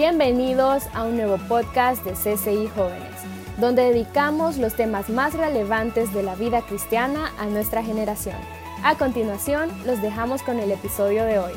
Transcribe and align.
Bienvenidos 0.00 0.84
a 0.94 1.04
un 1.04 1.18
nuevo 1.18 1.36
podcast 1.46 2.02
de 2.06 2.12
CCI 2.12 2.68
Jóvenes, 2.68 3.16
donde 3.58 3.82
dedicamos 3.82 4.56
los 4.56 4.74
temas 4.74 5.10
más 5.10 5.34
relevantes 5.34 6.14
de 6.14 6.22
la 6.22 6.34
vida 6.36 6.62
cristiana 6.62 7.34
a 7.38 7.44
nuestra 7.44 7.84
generación. 7.84 8.36
A 8.82 8.96
continuación, 8.96 9.70
los 9.84 10.00
dejamos 10.00 10.42
con 10.42 10.58
el 10.58 10.72
episodio 10.72 11.24
de 11.24 11.38
hoy. 11.38 11.52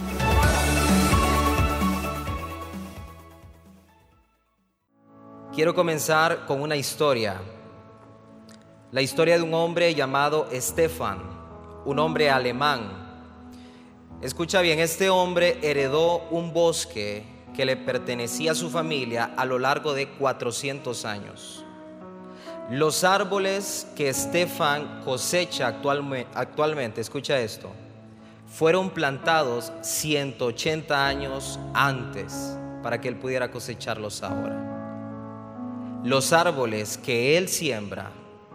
Quiero 5.55 5.73
comenzar 5.73 6.45
con 6.45 6.61
una 6.61 6.75
historia. 6.75 7.39
La 8.91 9.01
historia 9.01 9.37
de 9.37 9.43
un 9.43 9.53
hombre 9.53 9.95
llamado 9.95 10.49
Stefan, 10.51 11.19
un 11.85 11.97
hombre 11.97 12.29
alemán. 12.29 12.91
Escucha 14.21 14.59
bien, 14.59 14.79
este 14.79 15.09
hombre 15.09 15.59
heredó 15.61 16.27
un 16.29 16.51
bosque 16.51 17.32
que 17.53 17.65
le 17.65 17.77
pertenecía 17.77 18.51
a 18.51 18.55
su 18.55 18.69
familia 18.69 19.33
a 19.37 19.45
lo 19.45 19.59
largo 19.59 19.93
de 19.93 20.09
400 20.09 21.05
años. 21.05 21.63
Los 22.69 23.03
árboles 23.03 23.87
que 23.95 24.13
Stefan 24.13 25.01
cosecha 25.03 25.67
actualmente, 25.67 27.01
escucha 27.01 27.39
esto, 27.39 27.69
fueron 28.47 28.89
plantados 28.89 29.71
180 29.81 31.05
años 31.05 31.59
antes 31.73 32.57
para 32.81 33.01
que 33.01 33.09
él 33.09 33.17
pudiera 33.17 33.51
cosecharlos 33.51 34.23
ahora. 34.23 36.01
Los 36.03 36.33
árboles 36.33 36.97
que 36.97 37.37
él 37.37 37.49
siembra 37.49 38.11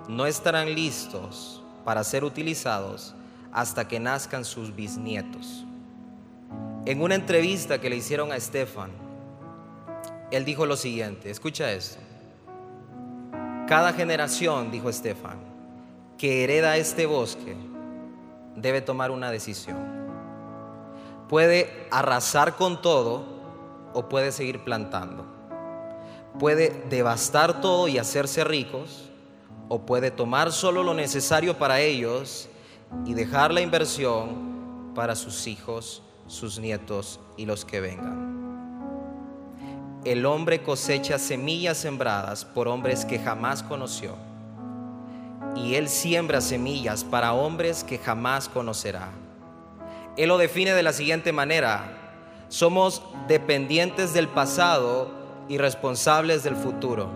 no 0.09 0.27
estarán 0.27 0.75
listos 0.75 1.63
para 1.85 2.03
ser 2.03 2.25
utilizados 2.25 3.15
hasta 3.53 3.89
que 3.89 4.01
nazcan 4.01 4.45
sus 4.45 4.75
bisnietos. 4.75 5.65
En 6.89 7.03
una 7.03 7.15
entrevista 7.15 7.81
que 7.81 7.91
le 7.91 7.97
hicieron 7.97 8.33
a 8.33 8.37
Estefan, 8.37 8.91
él 10.31 10.45
dijo 10.45 10.67
lo 10.67 10.77
siguiente, 10.77 11.31
escucha 11.31 11.71
esto. 11.71 12.01
Cada 13.69 13.93
generación, 13.93 14.71
dijo 14.71 14.89
Estefan, 14.89 15.39
que 16.17 16.43
hereda 16.45 16.77
este 16.77 17.07
bosque, 17.07 17.55
debe 18.57 18.81
tomar 18.81 19.11
una 19.11 19.31
decisión. 19.31 19.77
Puede 21.29 21.87
arrasar 21.91 22.57
con 22.57 22.81
todo 22.81 23.23
o 23.93 24.09
puede 24.09 24.33
seguir 24.33 24.65
plantando 24.65 25.39
puede 26.39 26.85
devastar 26.89 27.61
todo 27.61 27.89
y 27.89 27.99
hacerse 27.99 28.45
ricos, 28.45 29.11
o 29.69 29.81
puede 29.81 30.11
tomar 30.11 30.53
solo 30.53 30.83
lo 30.83 30.95
necesario 30.95 31.59
para 31.59 31.81
ellos 31.81 32.49
y 33.05 33.13
dejar 33.13 33.53
la 33.53 33.61
inversión 33.61 34.93
para 34.95 35.15
sus 35.15 35.47
hijos, 35.47 36.03
sus 36.29 36.61
nietos 36.61 37.19
y 37.37 37.47
los 37.47 37.65
que 37.65 37.81
vengan. 37.81 38.29
El 40.05 40.25
hombre 40.27 40.63
cosecha 40.63 41.19
semillas 41.19 41.79
sembradas 41.79 42.45
por 42.45 42.69
hombres 42.69 43.05
que 43.05 43.19
jamás 43.19 43.63
conoció. 43.63 44.15
Y 45.57 45.75
él 45.75 45.89
siembra 45.89 46.41
semillas 46.41 47.03
para 47.03 47.33
hombres 47.33 47.83
que 47.83 47.99
jamás 47.99 48.49
conocerá. 48.49 49.11
Él 50.17 50.29
lo 50.29 50.39
define 50.39 50.73
de 50.73 50.83
la 50.83 50.93
siguiente 50.93 51.33
manera. 51.33 51.97
Somos 52.49 53.03
dependientes 53.27 54.15
del 54.15 54.29
pasado 54.29 55.11
y 55.49 55.59
responsables 55.59 56.45
del 56.45 56.55
futuro. 56.55 57.09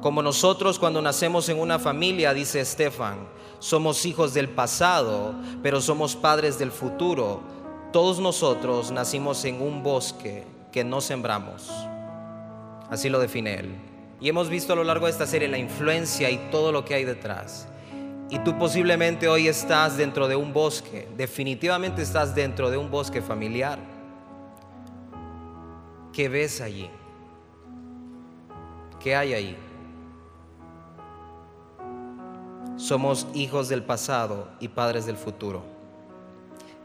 Como 0.00 0.22
nosotros 0.22 0.78
cuando 0.78 1.00
nacemos 1.00 1.48
en 1.48 1.58
una 1.58 1.78
familia, 1.78 2.34
dice 2.34 2.60
Estefan, 2.60 3.26
somos 3.58 4.04
hijos 4.04 4.34
del 4.34 4.50
pasado, 4.50 5.34
pero 5.62 5.80
somos 5.80 6.14
padres 6.14 6.58
del 6.58 6.70
futuro. 6.70 7.40
Todos 7.94 8.18
nosotros 8.18 8.90
nacimos 8.90 9.44
en 9.44 9.62
un 9.62 9.84
bosque 9.84 10.42
que 10.72 10.82
no 10.82 11.00
sembramos. 11.00 11.70
Así 12.90 13.08
lo 13.08 13.20
define 13.20 13.54
él. 13.54 13.72
Y 14.20 14.28
hemos 14.28 14.48
visto 14.48 14.72
a 14.72 14.76
lo 14.76 14.82
largo 14.82 15.06
de 15.06 15.12
esta 15.12 15.28
serie 15.28 15.46
la 15.46 15.58
influencia 15.58 16.28
y 16.28 16.38
todo 16.50 16.72
lo 16.72 16.84
que 16.84 16.94
hay 16.94 17.04
detrás. 17.04 17.68
Y 18.30 18.40
tú 18.40 18.58
posiblemente 18.58 19.28
hoy 19.28 19.46
estás 19.46 19.96
dentro 19.96 20.26
de 20.26 20.34
un 20.34 20.52
bosque, 20.52 21.06
definitivamente 21.16 22.02
estás 22.02 22.34
dentro 22.34 22.68
de 22.68 22.78
un 22.78 22.90
bosque 22.90 23.22
familiar. 23.22 23.78
¿Qué 26.12 26.28
ves 26.28 26.60
allí? 26.60 26.90
¿Qué 28.98 29.14
hay 29.14 29.34
ahí? 29.34 29.56
Somos 32.76 33.28
hijos 33.34 33.68
del 33.68 33.84
pasado 33.84 34.48
y 34.58 34.66
padres 34.66 35.06
del 35.06 35.16
futuro. 35.16 35.73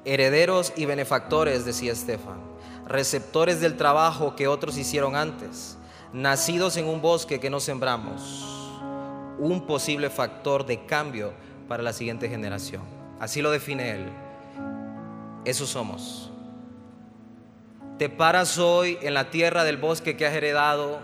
Herederos 0.06 0.74
y 0.76 0.86
benefactores, 0.86 1.66
decía 1.66 1.92
Estefan, 1.92 2.40
receptores 2.88 3.62
del 3.62 3.78
trabajo 3.78 4.36
que 4.36 4.48
otros 4.48 4.78
hicieron 4.78 5.16
antes, 5.16 5.78
nacidos 6.14 6.78
en 6.78 6.88
un 6.88 7.02
bosque 7.02 7.40
que 7.40 7.50
no 7.50 7.60
sembramos, 7.60 8.46
un 9.38 9.66
posible 9.68 10.10
factor 10.10 10.66
de 10.66 10.86
cambio 10.86 11.34
para 11.68 11.84
la 11.84 11.94
siguiente 11.94 12.30
generación. 12.30 12.82
Así 13.20 13.42
lo 13.42 13.52
define 13.52 13.92
él. 13.92 14.10
Eso 15.46 15.68
somos. 15.68 16.32
Te 17.98 18.10
paras 18.10 18.58
hoy 18.58 18.98
en 19.02 19.14
la 19.14 19.30
tierra 19.30 19.64
del 19.64 19.78
bosque 19.78 20.16
que 20.16 20.26
has 20.26 20.34
heredado 20.34 21.00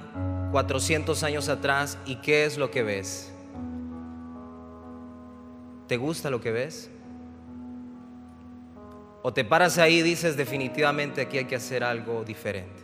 400 0.55 1.21
años 1.23 1.49
atrás 1.49 1.97
y 2.05 2.15
qué 2.15 2.45
es 2.45 2.57
lo 2.57 2.71
que 2.71 2.81
ves? 2.81 3.29
¿Te 5.87 5.97
gusta 5.97 6.29
lo 6.29 6.39
que 6.39 6.51
ves? 6.51 6.89
O 9.27 9.33
te 9.33 9.43
paras 9.43 9.79
ahí 9.79 9.95
y 9.95 10.01
dices 10.03 10.37
definitivamente 10.37 11.19
aquí 11.19 11.39
hay 11.39 11.45
que 11.45 11.55
hacer 11.55 11.83
algo 11.83 12.23
diferente. 12.23 12.79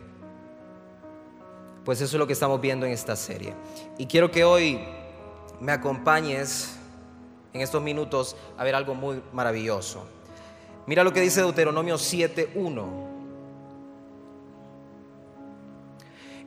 Pues 1.84 2.00
eso 2.00 2.16
es 2.16 2.18
lo 2.18 2.26
que 2.26 2.32
estamos 2.32 2.60
viendo 2.60 2.84
en 2.84 2.90
esta 2.90 3.14
serie. 3.14 3.54
Y 3.96 4.06
quiero 4.06 4.28
que 4.28 4.42
hoy 4.42 4.80
me 5.60 5.70
acompañes 5.70 6.76
en 7.52 7.60
estos 7.60 7.80
minutos 7.80 8.34
a 8.58 8.64
ver 8.64 8.74
algo 8.74 8.96
muy 8.96 9.22
maravilloso. 9.32 10.04
Mira 10.88 11.04
lo 11.04 11.12
que 11.12 11.20
dice 11.20 11.42
Deuteronomio 11.42 11.94
7.1. 11.94 12.86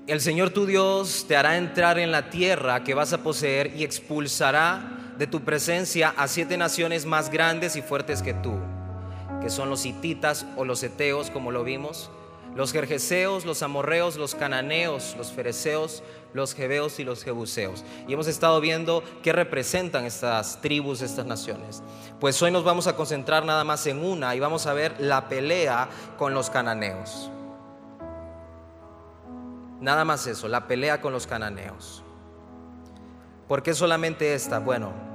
El 0.08 0.20
Señor 0.20 0.50
tu 0.50 0.66
Dios 0.66 1.24
te 1.26 1.38
hará 1.38 1.56
entrar 1.56 2.00
en 2.00 2.12
la 2.12 2.30
tierra 2.30 2.84
que 2.84 2.96
vas 2.96 3.14
a 3.14 3.24
poseer 3.24 3.74
y 3.74 3.86
expulsará 3.86 5.14
de 5.18 5.26
tu 5.26 5.46
presencia 5.46 6.14
a 6.18 6.28
siete 6.28 6.58
naciones 6.58 7.06
más 7.06 7.30
grandes 7.30 7.78
y 7.78 7.82
fuertes 7.82 8.22
que 8.22 8.34
tú, 8.34 8.60
que 9.46 9.52
son 9.52 9.70
los 9.70 9.86
hititas 9.86 10.44
o 10.58 10.66
los 10.66 10.82
eteos, 10.82 11.30
como 11.30 11.52
lo 11.52 11.64
vimos, 11.64 12.10
los 12.56 12.74
jerjeseos, 12.74 13.46
los 13.46 13.62
amorreos, 13.62 14.16
los 14.16 14.34
cananeos, 14.34 15.14
los 15.20 15.32
fereceos, 15.32 16.02
los 16.34 16.56
jebeos 16.56 17.00
y 17.00 17.04
los 17.04 17.24
jebuseos. 17.24 17.84
Y 18.08 18.14
hemos 18.14 18.26
estado 18.26 18.60
viendo 18.60 19.04
qué 19.22 19.34
representan 19.34 20.04
estas 20.04 20.62
tribus, 20.62 21.04
estas 21.04 21.28
naciones. 21.28 21.84
Pues 22.20 22.42
hoy 22.42 22.50
nos 22.50 22.64
vamos 22.64 22.88
a 22.88 22.96
concentrar 22.96 23.46
nada 23.46 23.64
más 23.64 23.86
en 23.86 24.04
una 24.04 24.34
y 24.34 24.40
vamos 24.40 24.66
a 24.66 24.74
ver 24.74 24.96
la 25.00 25.30
pelea 25.30 25.90
con 26.18 26.34
los 26.34 26.50
cananeos. 26.50 27.30
Nada 29.80 30.06
más 30.06 30.26
eso, 30.26 30.48
la 30.48 30.66
pelea 30.66 31.02
con 31.02 31.14
los 31.14 31.28
cananeos. 31.28 32.02
¿Por 33.48 33.62
qué 33.62 33.76
solamente 33.76 34.34
esta? 34.34 34.58
Bueno, 34.58 35.15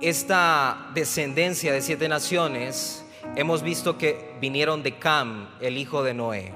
esta 0.00 0.90
descendencia 0.94 1.72
de 1.72 1.82
siete 1.82 2.08
naciones, 2.08 3.04
hemos 3.36 3.62
visto 3.62 3.98
que 3.98 4.34
vinieron 4.40 4.82
de 4.82 4.98
Cam, 4.98 5.48
el 5.60 5.76
hijo 5.76 6.02
de 6.02 6.14
Noé. 6.14 6.52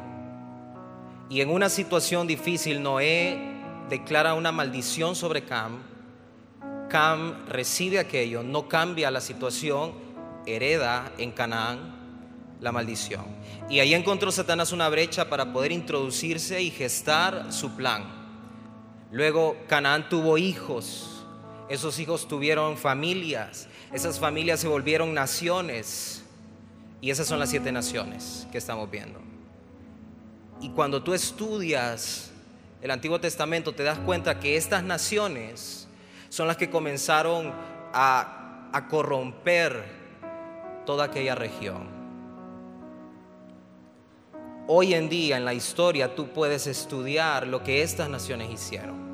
Y 1.29 1.41
en 1.41 1.51
una 1.51 1.69
situación 1.69 2.27
difícil, 2.27 2.83
Noé 2.83 3.39
declara 3.91 4.35
una 4.35 4.51
maldición 4.51 5.15
sobre 5.15 5.45
Cam. 5.45 5.83
Cam 6.89 7.47
recibe 7.47 7.99
aquello, 7.99 8.43
no 8.43 8.69
cambia 8.69 9.11
la 9.11 9.21
situación, 9.21 9.93
hereda 10.47 11.13
en 11.19 11.33
Canaán 11.33 11.95
la 12.61 12.73
maldición. 12.73 13.25
Y 13.69 13.81
ahí 13.81 13.93
encontró 13.93 14.33
Satanás 14.33 14.73
una 14.73 14.89
brecha 14.89 15.29
para 15.29 15.53
poder 15.53 15.73
introducirse 15.73 16.63
y 16.63 16.71
gestar 16.71 17.53
su 17.53 17.77
plan. 17.77 18.05
Luego 19.11 19.57
Canaán 19.69 20.09
tuvo 20.09 20.39
hijos, 20.39 21.14
esos 21.69 21.99
hijos 21.99 22.29
tuvieron 22.29 22.77
familias, 22.77 23.69
esas 23.93 24.19
familias 24.19 24.61
se 24.61 24.69
volvieron 24.69 25.15
naciones. 25.15 26.23
Y 27.01 27.11
esas 27.11 27.27
son 27.27 27.39
las 27.39 27.51
siete 27.51 27.71
naciones 27.71 28.47
que 28.51 28.57
estamos 28.57 28.91
viendo. 28.91 29.21
Y 30.61 30.71
cuando 30.71 31.03
tú 31.03 31.13
estudias 31.13 32.31
el 32.85 32.91
Antiguo 32.91 33.19
Testamento 33.19 33.75
te 33.75 33.83
das 33.83 33.99
cuenta 33.99 34.39
que 34.39 34.59
estas 34.59 34.83
naciones 34.83 35.89
son 36.29 36.47
las 36.47 36.59
que 36.59 36.69
comenzaron 36.69 37.51
a, 37.95 38.69
a 38.75 38.89
corromper 38.89 39.83
toda 40.85 41.07
aquella 41.07 41.35
región. 41.35 41.89
Hoy 44.67 44.93
en 44.93 45.09
día 45.09 45.39
en 45.39 45.47
la 45.47 45.55
historia 45.55 46.15
tú 46.15 46.29
puedes 46.29 46.67
estudiar 46.67 47.47
lo 47.47 47.65
que 47.65 47.81
estas 47.83 48.11
naciones 48.11 48.51
hicieron. 48.51 49.14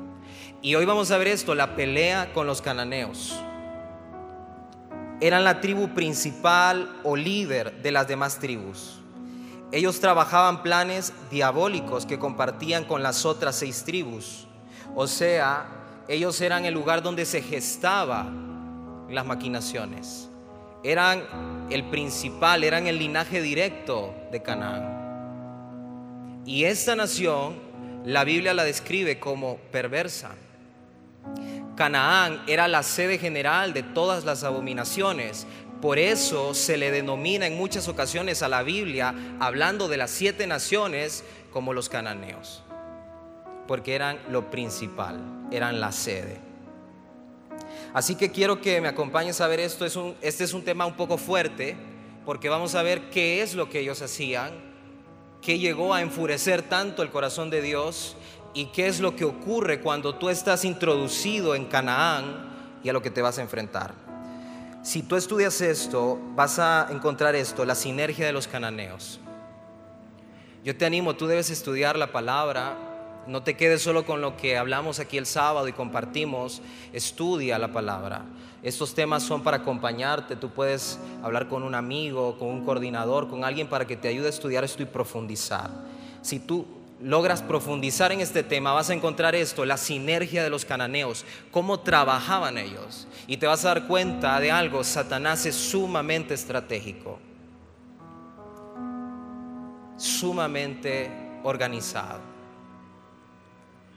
Y 0.63 0.75
hoy 0.75 0.85
vamos 0.85 1.09
a 1.09 1.17
ver 1.17 1.27
esto, 1.27 1.55
la 1.55 1.75
pelea 1.75 2.33
con 2.33 2.45
los 2.45 2.61
cananeos. 2.61 3.35
Eran 5.19 5.43
la 5.43 5.59
tribu 5.59 5.89
principal 5.95 6.99
o 7.03 7.15
líder 7.15 7.81
de 7.81 7.91
las 7.91 8.07
demás 8.07 8.37
tribus. 8.37 8.99
ellos 9.71 9.99
trabajaban 10.01 10.61
planes 10.63 11.13
diabólicos 11.31 12.05
que 12.05 12.19
compartían 12.19 12.83
con 12.83 13.01
las 13.01 13.25
otras 13.25 13.55
seis 13.55 13.83
tribus. 13.85 14.45
O 14.95 15.07
sea, 15.07 15.65
ellos 16.07 16.39
eran 16.41 16.65
el 16.65 16.73
lugar 16.73 17.01
donde 17.01 17.25
se 17.25 17.41
gestaban 17.41 19.07
las 19.09 19.25
maquinaciones. 19.25 20.29
Eran 20.83 21.23
el 21.71 21.85
principal, 21.85 22.63
eran 22.63 22.85
el 22.85 22.99
linaje 22.99 23.41
directo 23.41 24.13
de 24.31 24.43
Canaán. 24.43 26.41
Y 26.45 26.65
esta 26.65 26.95
nación, 26.95 27.55
la 28.05 28.23
Biblia 28.25 28.53
la 28.53 28.63
describe 28.63 29.19
como 29.19 29.57
perversa. 29.71 30.35
Canaán 31.75 32.43
era 32.47 32.67
la 32.67 32.83
sede 32.83 33.17
general 33.17 33.73
de 33.73 33.83
todas 33.83 34.25
las 34.25 34.43
abominaciones. 34.43 35.47
Por 35.81 35.97
eso 35.97 36.53
se 36.53 36.77
le 36.77 36.91
denomina 36.91 37.47
en 37.47 37.57
muchas 37.57 37.87
ocasiones 37.87 38.43
a 38.43 38.49
la 38.49 38.61
Biblia, 38.61 39.15
hablando 39.39 39.87
de 39.87 39.97
las 39.97 40.11
siete 40.11 40.45
naciones, 40.45 41.23
como 41.51 41.73
los 41.73 41.89
cananeos. 41.89 42.63
Porque 43.67 43.95
eran 43.95 44.19
lo 44.29 44.51
principal, 44.51 45.19
eran 45.51 45.79
la 45.79 45.91
sede. 45.91 46.39
Así 47.93 48.15
que 48.15 48.31
quiero 48.31 48.61
que 48.61 48.79
me 48.79 48.87
acompañes 48.87 49.41
a 49.41 49.47
ver 49.47 49.59
esto. 49.59 49.85
Es 49.85 49.95
un, 49.95 50.15
este 50.21 50.43
es 50.43 50.53
un 50.53 50.63
tema 50.63 50.85
un 50.85 50.95
poco 50.95 51.17
fuerte, 51.17 51.75
porque 52.25 52.49
vamos 52.49 52.75
a 52.75 52.83
ver 52.83 53.09
qué 53.09 53.41
es 53.41 53.55
lo 53.55 53.69
que 53.69 53.79
ellos 53.79 54.01
hacían, 54.01 54.51
qué 55.41 55.57
llegó 55.57 55.93
a 55.93 56.01
enfurecer 56.01 56.61
tanto 56.61 57.01
el 57.01 57.09
corazón 57.09 57.49
de 57.49 57.61
Dios 57.61 58.15
y 58.53 58.65
qué 58.67 58.87
es 58.87 58.99
lo 58.99 59.15
que 59.15 59.25
ocurre 59.25 59.81
cuando 59.81 60.15
tú 60.15 60.29
estás 60.29 60.65
introducido 60.65 61.55
en 61.55 61.65
Canaán 61.65 62.49
y 62.83 62.89
a 62.89 62.93
lo 62.93 63.01
que 63.01 63.11
te 63.11 63.21
vas 63.21 63.37
a 63.37 63.41
enfrentar. 63.41 63.93
Si 64.83 65.03
tú 65.03 65.15
estudias 65.15 65.61
esto, 65.61 66.19
vas 66.35 66.57
a 66.59 66.87
encontrar 66.91 67.35
esto, 67.35 67.65
la 67.65 67.75
sinergia 67.75 68.25
de 68.25 68.33
los 68.33 68.47
cananeos. 68.47 69.19
Yo 70.63 70.75
te 70.75 70.85
animo, 70.85 71.15
tú 71.15 71.27
debes 71.27 71.49
estudiar 71.49 71.97
la 71.97 72.11
palabra, 72.11 72.77
no 73.27 73.43
te 73.43 73.55
quedes 73.55 73.83
solo 73.83 74.05
con 74.05 74.21
lo 74.21 74.37
que 74.37 74.57
hablamos 74.57 74.99
aquí 74.99 75.17
el 75.17 75.27
sábado 75.27 75.67
y 75.67 75.73
compartimos, 75.73 76.61
estudia 76.93 77.59
la 77.59 77.71
palabra. 77.71 78.25
Estos 78.63 78.93
temas 78.95 79.23
son 79.23 79.43
para 79.43 79.57
acompañarte, 79.57 80.35
tú 80.35 80.49
puedes 80.49 80.99
hablar 81.23 81.47
con 81.47 81.63
un 81.63 81.75
amigo, 81.75 82.37
con 82.37 82.49
un 82.49 82.65
coordinador, 82.65 83.27
con 83.27 83.43
alguien 83.43 83.67
para 83.67 83.85
que 83.85 83.97
te 83.97 84.07
ayude 84.07 84.27
a 84.27 84.29
estudiar 84.29 84.63
esto 84.63 84.81
y 84.81 84.87
profundizar. 84.87 85.69
Si 86.21 86.39
tú 86.39 86.65
logras 87.03 87.41
profundizar 87.41 88.11
en 88.11 88.21
este 88.21 88.43
tema, 88.43 88.73
vas 88.73 88.89
a 88.89 88.93
encontrar 88.93 89.35
esto, 89.35 89.65
la 89.65 89.77
sinergia 89.77 90.43
de 90.43 90.49
los 90.49 90.65
cananeos, 90.65 91.25
cómo 91.51 91.79
trabajaban 91.79 92.57
ellos. 92.57 93.07
Y 93.27 93.37
te 93.37 93.47
vas 93.47 93.65
a 93.65 93.69
dar 93.69 93.87
cuenta 93.87 94.39
de 94.39 94.51
algo, 94.51 94.83
Satanás 94.83 95.45
es 95.45 95.55
sumamente 95.55 96.33
estratégico, 96.33 97.19
sumamente 99.97 101.11
organizado. 101.43 102.19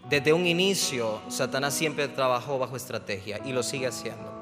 Desde 0.09 0.33
un 0.33 0.47
inicio, 0.47 1.23
Satanás 1.29 1.75
siempre 1.75 2.09
trabajó 2.09 2.59
bajo 2.59 2.77
estrategia 2.77 3.41
y 3.45 3.53
lo 3.53 3.63
sigue 3.63 3.87
haciendo. 3.87 4.33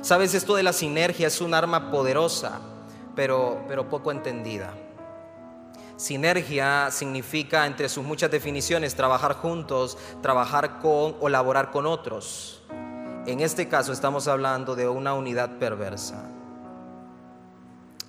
Sabes, 0.00 0.34
esto 0.34 0.56
de 0.56 0.62
la 0.62 0.72
sinergia 0.72 1.26
es 1.26 1.40
un 1.40 1.52
arma 1.52 1.90
poderosa, 1.90 2.60
pero, 3.14 3.62
pero 3.68 3.88
poco 3.88 4.10
entendida. 4.10 4.74
Sinergia 6.02 6.90
significa, 6.90 7.64
entre 7.64 7.88
sus 7.88 8.04
muchas 8.04 8.28
definiciones, 8.28 8.96
trabajar 8.96 9.34
juntos, 9.34 9.96
trabajar 10.20 10.80
con 10.80 11.14
o 11.20 11.28
laborar 11.28 11.70
con 11.70 11.86
otros. 11.86 12.60
En 13.24 13.38
este 13.38 13.68
caso 13.68 13.92
estamos 13.92 14.26
hablando 14.26 14.74
de 14.74 14.88
una 14.88 15.14
unidad 15.14 15.58
perversa. 15.58 16.28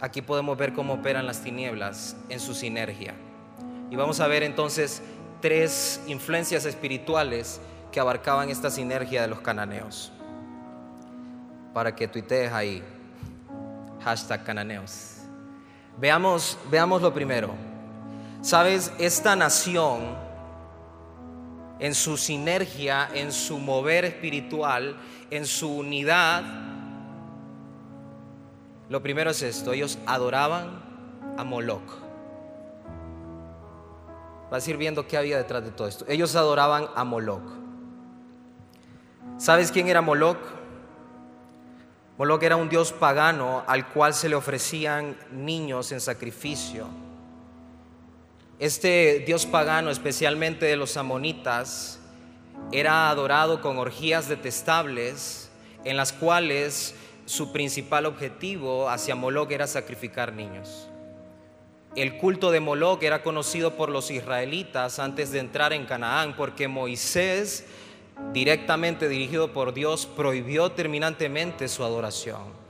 Aquí 0.01 0.23
podemos 0.23 0.57
ver 0.57 0.73
cómo 0.73 0.95
operan 0.95 1.27
las 1.27 1.41
tinieblas 1.41 2.17
en 2.29 2.39
su 2.39 2.55
sinergia. 2.55 3.13
Y 3.91 3.95
vamos 3.95 4.19
a 4.21 4.27
ver 4.27 4.41
entonces 4.41 5.03
tres 5.39 6.01
influencias 6.07 6.65
espirituales 6.65 7.61
que 7.91 7.99
abarcaban 7.99 8.49
esta 8.49 8.71
sinergia 8.71 9.21
de 9.21 9.27
los 9.27 9.41
cananeos. 9.41 10.11
Para 11.75 11.95
que 11.95 12.07
tuitees 12.07 12.51
ahí, 12.51 12.83
hashtag 14.03 14.43
cananeos. 14.43 15.17
Veamos, 15.99 16.57
veamos 16.71 16.99
lo 16.99 17.13
primero. 17.13 17.72
Sabes, 18.43 18.91
esta 18.99 19.37
nación, 19.37 20.01
en 21.79 21.95
su 21.95 22.17
sinergia, 22.17 23.07
en 23.13 23.31
su 23.31 23.57
mover 23.57 24.03
espiritual, 24.03 24.97
en 25.31 25.45
su 25.45 25.77
unidad, 25.77 26.43
lo 28.89 29.01
primero 29.01 29.31
es 29.31 29.41
esto, 29.43 29.71
ellos 29.71 29.97
adoraban 30.05 30.83
a 31.37 31.45
Moloch. 31.45 31.89
Vas 34.51 34.67
a 34.67 34.69
ir 34.69 34.75
viendo 34.75 35.07
qué 35.07 35.15
había 35.15 35.37
detrás 35.37 35.63
de 35.63 35.71
todo 35.71 35.87
esto. 35.87 36.03
Ellos 36.09 36.35
adoraban 36.35 36.87
a 36.95 37.05
Moloch. 37.05 37.49
¿Sabes 39.37 39.71
quién 39.71 39.87
era 39.87 40.01
Moloch? 40.01 40.37
Moloch 42.17 42.43
era 42.43 42.57
un 42.57 42.67
dios 42.67 42.91
pagano 42.91 43.63
al 43.67 43.87
cual 43.87 44.13
se 44.13 44.27
le 44.27 44.35
ofrecían 44.35 45.15
niños 45.31 45.93
en 45.93 46.01
sacrificio. 46.01 47.02
Este 48.59 49.23
dios 49.25 49.45
pagano, 49.45 49.89
especialmente 49.89 50.65
de 50.65 50.75
los 50.75 50.95
amonitas, 50.95 51.99
era 52.71 53.09
adorado 53.09 53.61
con 53.61 53.77
orgías 53.77 54.29
detestables 54.29 55.49
en 55.83 55.97
las 55.97 56.13
cuales 56.13 56.95
su 57.25 57.51
principal 57.51 58.05
objetivo 58.05 58.89
hacia 58.89 59.15
Moloch 59.15 59.51
era 59.51 59.67
sacrificar 59.67 60.33
niños. 60.33 60.87
El 61.95 62.17
culto 62.17 62.51
de 62.51 62.59
Moloch 62.59 63.03
era 63.03 63.21
conocido 63.21 63.75
por 63.75 63.89
los 63.89 64.11
israelitas 64.11 64.99
antes 64.99 65.31
de 65.31 65.39
entrar 65.39 65.73
en 65.73 65.85
Canaán 65.85 66.35
porque 66.35 66.67
Moisés, 66.67 67.65
directamente 68.33 69.09
dirigido 69.09 69.53
por 69.53 69.73
Dios, 69.73 70.05
prohibió 70.05 70.71
terminantemente 70.71 71.67
su 71.67 71.83
adoración. 71.83 72.62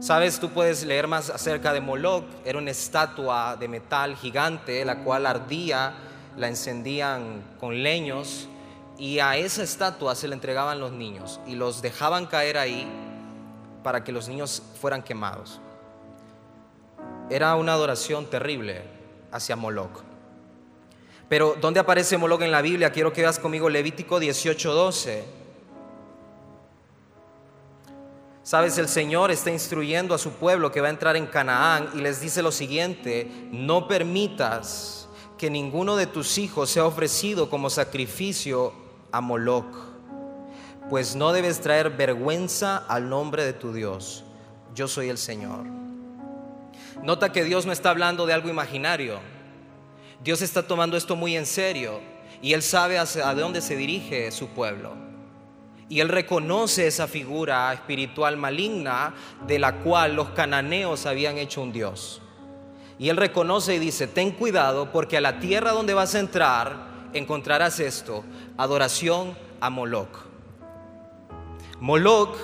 Sabes, 0.00 0.38
tú 0.38 0.50
puedes 0.50 0.84
leer 0.84 1.08
más 1.08 1.28
acerca 1.28 1.72
de 1.72 1.80
Moloch. 1.80 2.24
Era 2.44 2.58
una 2.58 2.70
estatua 2.70 3.56
de 3.56 3.66
metal 3.66 4.14
gigante, 4.14 4.84
la 4.84 5.02
cual 5.02 5.26
ardía, 5.26 5.92
la 6.36 6.46
encendían 6.46 7.42
con 7.58 7.82
leños 7.82 8.48
y 8.96 9.18
a 9.18 9.36
esa 9.36 9.64
estatua 9.64 10.14
se 10.14 10.28
le 10.28 10.34
entregaban 10.34 10.78
los 10.78 10.92
niños 10.92 11.40
y 11.48 11.56
los 11.56 11.82
dejaban 11.82 12.26
caer 12.26 12.58
ahí 12.58 12.86
para 13.82 14.04
que 14.04 14.12
los 14.12 14.28
niños 14.28 14.62
fueran 14.80 15.02
quemados. 15.02 15.60
Era 17.28 17.56
una 17.56 17.72
adoración 17.72 18.26
terrible 18.26 18.82
hacia 19.32 19.56
Moloch. 19.56 20.02
Pero 21.28 21.56
¿dónde 21.60 21.80
aparece 21.80 22.16
Moloch 22.18 22.42
en 22.42 22.52
la 22.52 22.62
Biblia? 22.62 22.92
Quiero 22.92 23.12
que 23.12 23.22
veas 23.22 23.40
conmigo 23.40 23.68
Levítico 23.68 24.20
18:12. 24.20 25.24
Sabes, 28.48 28.78
el 28.78 28.88
Señor 28.88 29.30
está 29.30 29.50
instruyendo 29.50 30.14
a 30.14 30.18
su 30.18 30.30
pueblo 30.30 30.72
que 30.72 30.80
va 30.80 30.86
a 30.86 30.90
entrar 30.90 31.16
en 31.16 31.26
Canaán 31.26 31.90
y 31.92 31.98
les 31.98 32.22
dice 32.22 32.40
lo 32.40 32.50
siguiente, 32.50 33.30
no 33.50 33.86
permitas 33.86 35.06
que 35.36 35.50
ninguno 35.50 35.96
de 35.96 36.06
tus 36.06 36.38
hijos 36.38 36.70
sea 36.70 36.86
ofrecido 36.86 37.50
como 37.50 37.68
sacrificio 37.68 38.72
a 39.12 39.20
Moloch, 39.20 39.76
pues 40.88 41.14
no 41.14 41.32
debes 41.32 41.60
traer 41.60 41.90
vergüenza 41.90 42.78
al 42.88 43.10
nombre 43.10 43.44
de 43.44 43.52
tu 43.52 43.74
Dios. 43.74 44.24
Yo 44.74 44.88
soy 44.88 45.10
el 45.10 45.18
Señor. 45.18 45.66
Nota 47.02 47.30
que 47.30 47.44
Dios 47.44 47.66
no 47.66 47.72
está 47.72 47.90
hablando 47.90 48.24
de 48.24 48.32
algo 48.32 48.48
imaginario. 48.48 49.20
Dios 50.24 50.40
está 50.40 50.66
tomando 50.66 50.96
esto 50.96 51.16
muy 51.16 51.36
en 51.36 51.44
serio 51.44 52.00
y 52.40 52.54
Él 52.54 52.62
sabe 52.62 52.98
hacia 52.98 53.26
dónde 53.34 53.60
se 53.60 53.76
dirige 53.76 54.32
su 54.32 54.48
pueblo. 54.48 55.07
Y 55.88 56.00
él 56.00 56.08
reconoce 56.08 56.86
esa 56.86 57.08
figura 57.08 57.72
espiritual 57.72 58.36
maligna 58.36 59.14
de 59.46 59.58
la 59.58 59.76
cual 59.76 60.14
los 60.16 60.30
cananeos 60.30 61.06
habían 61.06 61.38
hecho 61.38 61.62
un 61.62 61.72
Dios. 61.72 62.20
Y 62.98 63.08
él 63.08 63.16
reconoce 63.16 63.74
y 63.74 63.78
dice, 63.78 64.06
ten 64.06 64.32
cuidado 64.32 64.92
porque 64.92 65.16
a 65.16 65.20
la 65.20 65.38
tierra 65.38 65.72
donde 65.72 65.94
vas 65.94 66.14
a 66.14 66.20
entrar 66.20 66.88
encontrarás 67.14 67.80
esto, 67.80 68.24
adoración 68.56 69.36
a 69.60 69.70
Moloch. 69.70 70.26
Moloch 71.80 72.36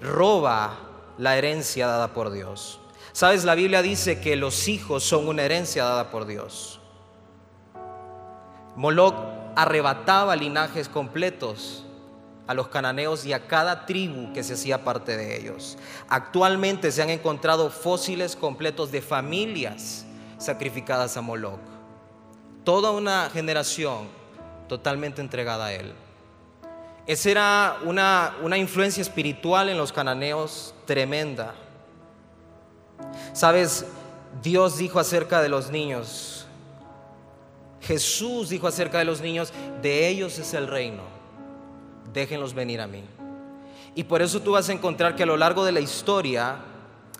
roba 0.00 0.78
la 1.18 1.36
herencia 1.36 1.86
dada 1.86 2.12
por 2.12 2.30
Dios. 2.30 2.78
Sabes, 3.12 3.44
la 3.44 3.54
Biblia 3.54 3.80
dice 3.80 4.20
que 4.20 4.36
los 4.36 4.68
hijos 4.68 5.02
son 5.02 5.26
una 5.26 5.42
herencia 5.42 5.84
dada 5.84 6.10
por 6.10 6.26
Dios. 6.26 6.80
Moloch 8.76 9.14
arrebataba 9.56 10.36
linajes 10.36 10.90
completos 10.90 11.85
a 12.46 12.54
los 12.54 12.68
cananeos 12.68 13.26
y 13.26 13.32
a 13.32 13.46
cada 13.46 13.86
tribu 13.86 14.32
que 14.32 14.44
se 14.44 14.54
hacía 14.54 14.84
parte 14.84 15.16
de 15.16 15.38
ellos. 15.38 15.76
Actualmente 16.08 16.92
se 16.92 17.02
han 17.02 17.10
encontrado 17.10 17.70
fósiles 17.70 18.36
completos 18.36 18.92
de 18.92 19.02
familias 19.02 20.04
sacrificadas 20.38 21.16
a 21.16 21.22
Moloch. 21.22 21.60
Toda 22.64 22.90
una 22.90 23.30
generación 23.30 24.08
totalmente 24.68 25.20
entregada 25.20 25.66
a 25.66 25.72
él. 25.72 25.92
Esa 27.06 27.30
era 27.30 27.78
una, 27.84 28.34
una 28.42 28.58
influencia 28.58 29.00
espiritual 29.00 29.68
en 29.68 29.78
los 29.78 29.92
cananeos 29.92 30.74
tremenda. 30.86 31.54
Sabes, 33.32 33.86
Dios 34.42 34.78
dijo 34.78 34.98
acerca 34.98 35.40
de 35.40 35.48
los 35.48 35.70
niños, 35.70 36.46
Jesús 37.80 38.48
dijo 38.48 38.66
acerca 38.66 38.98
de 38.98 39.04
los 39.04 39.20
niños, 39.20 39.52
de 39.82 40.08
ellos 40.08 40.38
es 40.38 40.52
el 40.54 40.66
reino, 40.66 41.02
déjenlos 42.16 42.54
venir 42.54 42.80
a 42.80 42.86
mí. 42.86 43.04
Y 43.94 44.04
por 44.04 44.22
eso 44.22 44.40
tú 44.40 44.52
vas 44.52 44.68
a 44.68 44.72
encontrar 44.72 45.14
que 45.14 45.22
a 45.22 45.26
lo 45.26 45.36
largo 45.36 45.64
de 45.64 45.72
la 45.72 45.80
historia 45.80 46.56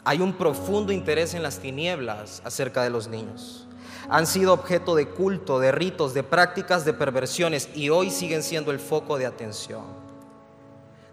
hay 0.04 0.20
un 0.20 0.32
profundo 0.32 0.90
interés 0.90 1.34
en 1.34 1.42
las 1.42 1.58
tinieblas 1.58 2.40
acerca 2.44 2.82
de 2.82 2.90
los 2.90 3.06
niños. 3.06 3.66
Han 4.08 4.26
sido 4.26 4.52
objeto 4.52 4.94
de 4.94 5.08
culto, 5.08 5.58
de 5.58 5.70
ritos, 5.70 6.14
de 6.14 6.22
prácticas, 6.22 6.84
de 6.84 6.94
perversiones 6.94 7.68
y 7.74 7.90
hoy 7.90 8.10
siguen 8.10 8.42
siendo 8.42 8.70
el 8.70 8.78
foco 8.78 9.18
de 9.18 9.26
atención. 9.26 9.84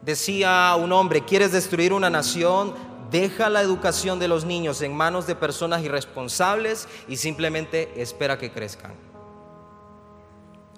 Decía 0.01 0.75
un 0.79 0.91
hombre, 0.93 1.25
¿quieres 1.25 1.51
destruir 1.51 1.91
una 1.91 2.09
nación? 2.09 2.73
Deja 3.11 3.49
la 3.49 3.61
educación 3.61 4.17
de 4.17 4.27
los 4.27 4.45
niños 4.45 4.81
en 4.81 4.95
manos 4.95 5.27
de 5.27 5.35
personas 5.35 5.83
irresponsables 5.83 6.87
y 7.07 7.17
simplemente 7.17 8.01
espera 8.01 8.37
que 8.37 8.51
crezcan. 8.51 8.93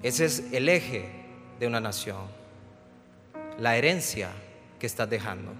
Ese 0.02 0.26
es 0.26 0.52
el 0.52 0.70
eje 0.70 1.26
de 1.60 1.68
una 1.68 1.80
nación, 1.80 2.45
la 3.60 3.76
herencia 3.76 4.30
que 4.80 4.86
estás 4.86 5.10
dejando 5.10 5.54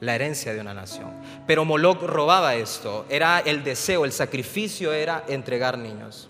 la 0.00 0.14
herencia 0.14 0.52
de 0.52 0.60
una 0.60 0.74
nación. 0.74 1.10
Pero 1.46 1.64
Moloch 1.64 2.02
robaba 2.02 2.54
esto, 2.54 3.06
era 3.08 3.38
el 3.40 3.62
deseo, 3.62 4.04
el 4.04 4.12
sacrificio 4.12 4.92
era 4.92 5.24
entregar 5.28 5.78
niños. 5.78 6.28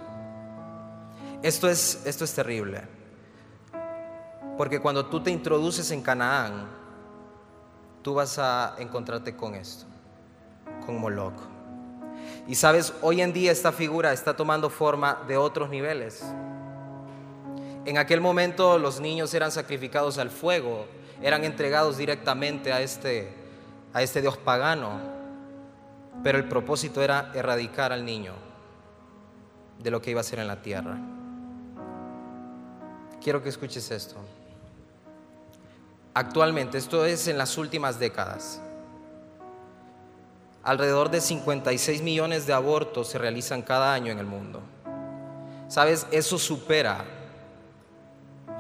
Esto 1.43 1.71
es, 1.71 2.03
esto 2.05 2.25
es 2.25 2.35
terrible, 2.35 2.83
porque 4.59 4.81
cuando 4.81 5.07
tú 5.07 5.23
te 5.23 5.31
introduces 5.31 5.91
en 5.91 6.03
Canaán, 6.03 6.69
tú 8.03 8.15
vas 8.15 8.39
a 8.39 8.75
encontrarte 8.79 9.35
con 9.35 9.55
esto, 9.55 9.87
con 10.85 10.99
Moloch. 10.99 11.41
Y 12.47 12.57
sabes, 12.57 12.93
hoy 13.01 13.23
en 13.23 13.33
día 13.33 13.53
esta 13.53 13.73
figura 13.73 14.13
está 14.13 14.37
tomando 14.37 14.69
forma 14.69 15.23
de 15.27 15.37
otros 15.37 15.71
niveles. 15.71 16.25
En 17.87 17.99
aquel 17.99 18.21
momento 18.21 18.79
los 18.79 19.01
niños 19.01 19.33
eran 19.35 19.51
sacrificados 19.51 20.19
al 20.19 20.31
fuego, 20.31 20.87
eran 21.23 21.45
entregados 21.45 21.97
directamente 21.97 22.73
a 22.73 22.81
este 22.81 23.41
a 23.93 24.03
este 24.03 24.21
Dios 24.21 24.37
pagano, 24.37 25.01
pero 26.23 26.39
el 26.39 26.49
propósito 26.49 27.03
era 27.03 27.31
erradicar 27.35 27.93
al 27.93 28.05
niño 28.05 28.35
de 29.79 29.91
lo 29.91 30.01
que 30.01 30.11
iba 30.11 30.21
a 30.21 30.25
ser 30.25 30.39
en 30.39 30.47
la 30.47 30.63
tierra. 30.63 30.99
Quiero 33.23 33.43
que 33.43 33.49
escuches 33.49 33.91
esto. 33.91 34.17
Actualmente, 36.15 36.79
esto 36.79 37.05
es 37.05 37.29
en 37.29 37.39
las 37.39 37.57
últimas 37.59 37.99
décadas, 37.99 38.61
alrededor 40.63 41.11
de 41.11 41.21
56 41.21 42.03
millones 42.03 42.47
de 42.47 42.53
abortos 42.53 43.09
se 43.09 43.19
realizan 43.19 43.63
cada 43.63 43.93
año 43.93 44.13
en 44.13 44.19
el 44.19 44.27
mundo. 44.27 44.61
¿Sabes? 45.69 46.07
Eso 46.11 46.39
supera 46.39 47.05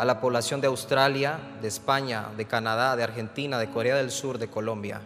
a 0.00 0.04
la 0.04 0.20
población 0.20 0.60
de 0.60 0.66
Australia, 0.66 1.38
de 1.60 1.68
España, 1.68 2.30
de 2.36 2.46
Canadá, 2.46 2.96
de 2.96 3.04
Argentina, 3.04 3.58
de 3.58 3.70
Corea 3.70 3.96
del 3.96 4.10
Sur, 4.10 4.38
de 4.38 4.48
Colombia 4.48 5.00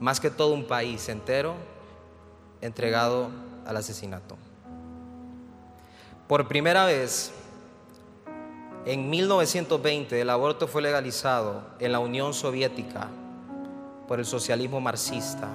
más 0.00 0.20
que 0.20 0.30
todo 0.30 0.52
un 0.52 0.66
país 0.66 1.08
entero 1.08 1.54
entregado 2.60 3.30
al 3.66 3.76
asesinato. 3.76 4.36
Por 6.28 6.48
primera 6.48 6.86
vez, 6.86 7.32
en 8.86 9.08
1920 9.08 10.20
el 10.20 10.30
aborto 10.30 10.68
fue 10.68 10.82
legalizado 10.82 11.62
en 11.78 11.92
la 11.92 12.00
Unión 12.00 12.34
Soviética 12.34 13.08
por 14.08 14.18
el 14.18 14.26
socialismo 14.26 14.80
marxista. 14.80 15.48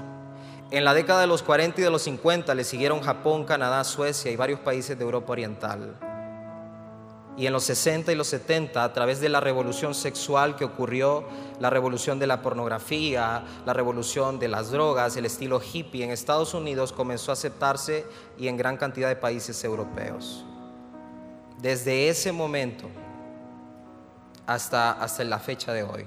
En 0.71 0.85
la 0.85 0.93
década 0.93 1.21
de 1.21 1.27
los 1.27 1.41
40 1.41 1.81
y 1.81 1.83
de 1.83 1.89
los 1.89 2.03
50 2.03 2.53
le 2.53 2.63
siguieron 2.63 3.01
Japón, 3.01 3.45
Canadá, 3.45 3.83
Suecia 3.83 4.31
y 4.31 4.35
varios 4.35 4.59
países 4.59 4.97
de 4.97 5.03
Europa 5.03 5.31
Oriental 5.31 5.95
y 7.39 7.47
en 7.47 7.53
los 7.53 7.63
60 7.63 8.11
y 8.11 8.15
los 8.15 8.27
70, 8.27 8.83
a 8.83 8.91
través 8.91 9.21
de 9.21 9.29
la 9.29 9.39
revolución 9.39 9.95
sexual 9.95 10.57
que 10.57 10.65
ocurrió, 10.65 11.23
la 11.61 11.69
revolución 11.69 12.19
de 12.19 12.27
la 12.27 12.41
pornografía, 12.41 13.45
la 13.65 13.71
revolución 13.71 14.39
de 14.39 14.49
las 14.49 14.71
drogas, 14.71 15.15
el 15.15 15.25
estilo 15.25 15.61
hippie 15.61 16.03
en 16.03 16.11
Estados 16.11 16.53
Unidos 16.53 16.91
comenzó 16.91 17.31
a 17.31 17.35
aceptarse 17.35 18.05
y 18.37 18.49
en 18.49 18.57
gran 18.57 18.75
cantidad 18.75 19.07
de 19.07 19.15
países 19.15 19.63
europeos. 19.63 20.43
Desde 21.61 22.09
ese 22.09 22.33
momento 22.33 22.89
hasta, 24.45 24.91
hasta 24.91 25.23
la 25.23 25.39
fecha 25.39 25.71
de 25.71 25.83
hoy, 25.83 26.05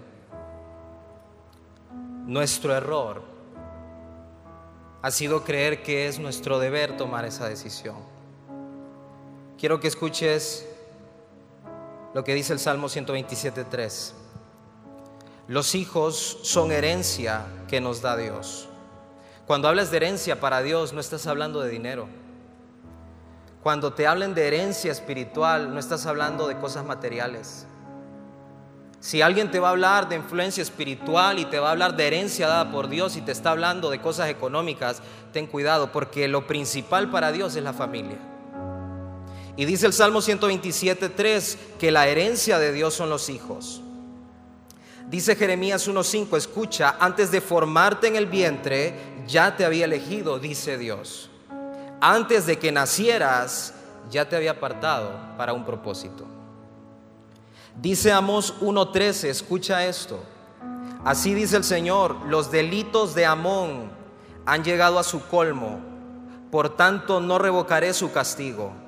nuestro 2.26 2.76
error 2.76 3.22
ha 5.00 5.10
sido 5.10 5.44
creer 5.44 5.82
que 5.82 6.08
es 6.08 6.18
nuestro 6.18 6.58
deber 6.58 6.98
tomar 6.98 7.24
esa 7.24 7.48
decisión. 7.48 7.96
Quiero 9.56 9.80
que 9.80 9.88
escuches 9.88 10.68
lo 12.14 12.24
que 12.24 12.34
dice 12.34 12.52
el 12.52 12.58
Salmo 12.58 12.88
127.3. 12.88 14.12
Los 15.48 15.74
hijos 15.74 16.38
son 16.42 16.72
herencia 16.72 17.46
que 17.68 17.80
nos 17.80 18.02
da 18.02 18.16
Dios. 18.16 18.68
Cuando 19.46 19.68
hablas 19.68 19.90
de 19.90 19.96
herencia 19.98 20.40
para 20.40 20.62
Dios, 20.62 20.92
no 20.92 21.00
estás 21.00 21.26
hablando 21.26 21.60
de 21.60 21.70
dinero. 21.70 22.08
Cuando 23.62 23.92
te 23.92 24.06
hablen 24.06 24.34
de 24.34 24.46
herencia 24.46 24.92
espiritual, 24.92 25.72
no 25.72 25.80
estás 25.80 26.06
hablando 26.06 26.48
de 26.48 26.58
cosas 26.58 26.84
materiales. 26.84 27.66
Si 29.00 29.20
alguien 29.20 29.50
te 29.50 29.58
va 29.58 29.68
a 29.68 29.72
hablar 29.72 30.08
de 30.08 30.16
influencia 30.16 30.62
espiritual 30.62 31.38
y 31.40 31.44
te 31.44 31.58
va 31.58 31.68
a 31.68 31.72
hablar 31.72 31.96
de 31.96 32.06
herencia 32.06 32.46
dada 32.46 32.70
por 32.70 32.88
Dios 32.88 33.16
y 33.16 33.20
te 33.20 33.32
está 33.32 33.50
hablando 33.50 33.90
de 33.90 34.00
cosas 34.00 34.28
económicas, 34.28 35.02
ten 35.32 35.46
cuidado 35.48 35.90
porque 35.90 36.28
lo 36.28 36.46
principal 36.46 37.10
para 37.10 37.32
Dios 37.32 37.56
es 37.56 37.64
la 37.64 37.72
familia. 37.72 38.18
Y 39.56 39.64
dice 39.66 39.86
el 39.86 39.92
Salmo 39.92 40.20
127.3 40.20 41.56
que 41.78 41.90
la 41.90 42.06
herencia 42.06 42.58
de 42.58 42.72
Dios 42.72 42.94
son 42.94 43.10
los 43.10 43.28
hijos. 43.28 43.82
Dice 45.08 45.36
Jeremías 45.36 45.86
1.5, 45.88 46.38
escucha, 46.38 46.96
antes 46.98 47.30
de 47.30 47.42
formarte 47.42 48.06
en 48.06 48.16
el 48.16 48.26
vientre, 48.26 48.94
ya 49.26 49.56
te 49.56 49.64
había 49.64 49.84
elegido, 49.84 50.38
dice 50.38 50.78
Dios. 50.78 51.28
Antes 52.00 52.46
de 52.46 52.58
que 52.58 52.72
nacieras, 52.72 53.74
ya 54.10 54.26
te 54.26 54.36
había 54.36 54.52
apartado 54.52 55.12
para 55.36 55.52
un 55.52 55.66
propósito. 55.66 56.24
Dice 57.78 58.10
Amos 58.10 58.58
1.13, 58.60 59.28
escucha 59.28 59.84
esto. 59.84 60.22
Así 61.04 61.34
dice 61.34 61.58
el 61.58 61.64
Señor, 61.64 62.16
los 62.26 62.50
delitos 62.50 63.14
de 63.14 63.26
Amón 63.26 63.90
han 64.46 64.64
llegado 64.64 64.98
a 64.98 65.04
su 65.04 65.26
colmo, 65.26 65.80
por 66.50 66.74
tanto 66.74 67.20
no 67.20 67.38
revocaré 67.38 67.92
su 67.92 68.12
castigo 68.12 68.81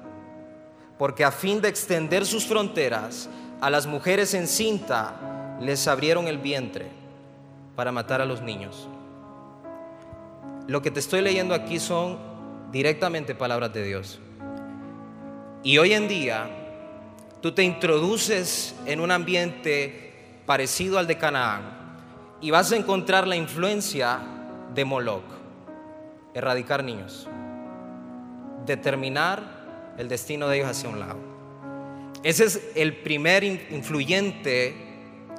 porque 0.99 1.25
a 1.25 1.33
fin 1.33 1.61
de 1.61 1.69
extender 1.69 2.25
sus 2.25 2.47
fronteras, 2.47 3.29
a 3.61 3.71
las 3.71 3.87
mujeres 3.87 4.35
en 4.35 4.47
cinta 4.47 5.57
les 5.61 5.89
abrieron 5.89 6.29
el 6.29 6.39
vientre 6.39 6.91
para 7.77 7.93
matar 7.93 8.21
a 8.21 8.27
los 8.27 8.43
niños. 8.43 8.89
Lo 10.67 10.83
que 10.83 10.91
te 10.91 11.01
estoy 11.01 11.21
leyendo 11.21 11.55
aquí 11.55 11.79
son 11.79 12.19
directamente 12.73 13.35
palabras 13.35 13.73
de 13.73 13.85
Dios. 13.85 14.21
Y 15.63 15.79
hoy 15.79 15.93
en 15.93 16.09
día 16.09 16.49
tú 17.41 17.53
te 17.53 17.63
introduces 17.63 18.75
en 18.87 19.01
un 19.01 19.11
ambiente 19.11 20.41
parecido 20.47 20.99
al 20.99 21.07
de 21.07 21.19
Canaán 21.19 21.75
y 22.41 22.51
vas 22.51 22.73
a 22.73 22.77
encontrar 22.77 23.27
la 23.27 23.37
influencia 23.37 24.19
de 24.75 24.85
Moloch, 24.85 25.25
erradicar 26.35 26.85
niños, 26.85 27.29
determinar 28.67 29.64
el 29.99 30.09
destino 30.09 30.49
de 30.49 30.57
ellos 30.57 30.69
hacia 30.69 30.89
un 30.89 31.01
lado. 31.01 31.19
Ese 32.23 32.45
es 32.45 32.61
el 32.75 32.97
primer 32.97 33.45
influyente 33.45 34.75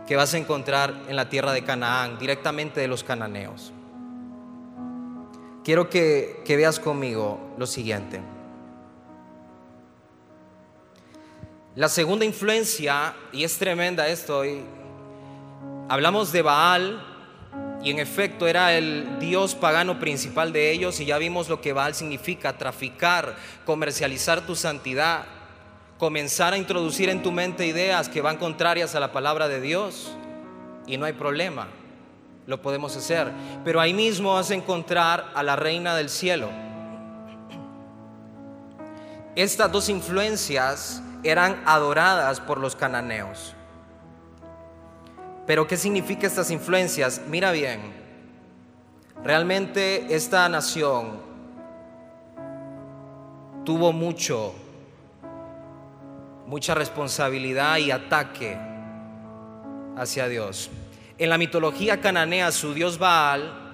que 0.07 0.15
vas 0.15 0.33
a 0.33 0.37
encontrar 0.37 1.03
en 1.07 1.15
la 1.15 1.29
tierra 1.29 1.51
de 1.51 1.63
Canaán, 1.63 2.19
directamente 2.19 2.79
de 2.79 2.87
los 2.87 3.03
cananeos. 3.03 3.73
Quiero 5.63 5.89
que, 5.89 6.41
que 6.45 6.55
veas 6.55 6.79
conmigo 6.79 7.39
lo 7.57 7.65
siguiente. 7.65 8.21
La 11.75 11.89
segunda 11.89 12.23
influencia, 12.23 13.15
y 13.33 13.43
es 13.43 13.57
tremenda 13.57 14.07
esto, 14.07 14.43
hablamos 15.89 16.31
de 16.31 16.41
Baal, 16.43 17.14
y 17.85 17.91
en 17.91 17.99
efecto 17.99 18.47
era 18.47 18.75
el 18.75 19.19
dios 19.19 19.53
pagano 19.53 19.99
principal 19.99 20.51
de 20.51 20.71
ellos 20.71 20.99
y 20.99 21.05
ya 21.05 21.19
vimos 21.19 21.49
lo 21.49 21.61
que 21.61 21.71
Baal 21.71 21.93
significa, 21.93 22.57
traficar, 22.57 23.35
comercializar 23.63 24.41
tu 24.41 24.55
santidad, 24.55 25.25
comenzar 25.99 26.53
a 26.53 26.57
introducir 26.57 27.09
en 27.09 27.21
tu 27.21 27.31
mente 27.31 27.67
ideas 27.67 28.09
que 28.09 28.21
van 28.21 28.37
contrarias 28.37 28.95
a 28.95 28.99
la 28.99 29.11
palabra 29.11 29.47
de 29.47 29.61
Dios 29.61 30.11
y 30.87 30.97
no 30.97 31.05
hay 31.05 31.13
problema, 31.13 31.67
lo 32.47 32.59
podemos 32.59 32.97
hacer. 32.97 33.31
Pero 33.63 33.79
ahí 33.79 33.93
mismo 33.93 34.33
vas 34.33 34.49
a 34.49 34.55
encontrar 34.55 35.31
a 35.35 35.43
la 35.43 35.55
reina 35.55 35.95
del 35.95 36.09
cielo. 36.09 36.49
Estas 39.35 39.71
dos 39.71 39.89
influencias 39.89 41.03
eran 41.21 41.61
adoradas 41.67 42.39
por 42.39 42.57
los 42.57 42.75
cananeos. 42.75 43.53
Pero 45.45 45.67
¿qué 45.67 45.77
significa 45.77 46.25
estas 46.25 46.49
influencias? 46.49 47.21
Mira 47.27 47.51
bien, 47.51 47.79
realmente 49.23 50.15
esta 50.15 50.49
nación 50.49 51.19
tuvo 53.63 53.91
mucho, 53.91 54.53
mucha 56.47 56.73
responsabilidad 56.73 57.77
y 57.77 57.91
ataque 57.91 58.57
hacia 59.97 60.27
Dios. 60.27 60.69
En 61.17 61.29
la 61.29 61.37
mitología 61.37 62.01
cananea, 62.01 62.51
su 62.51 62.73
dios 62.73 62.97
Baal, 62.97 63.65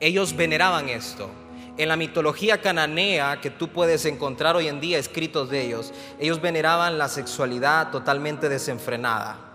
ellos 0.00 0.34
veneraban 0.34 0.88
esto. 0.88 1.30
En 1.78 1.88
la 1.88 1.96
mitología 1.96 2.60
cananea 2.60 3.40
que 3.40 3.50
tú 3.50 3.68
puedes 3.68 4.04
encontrar 4.04 4.56
hoy 4.56 4.68
en 4.68 4.80
día 4.80 4.98
escritos 4.98 5.48
de 5.48 5.62
ellos, 5.62 5.94
ellos 6.18 6.40
veneraban 6.40 6.98
la 6.98 7.08
sexualidad 7.08 7.90
totalmente 7.90 8.48
desenfrenada. 8.48 9.51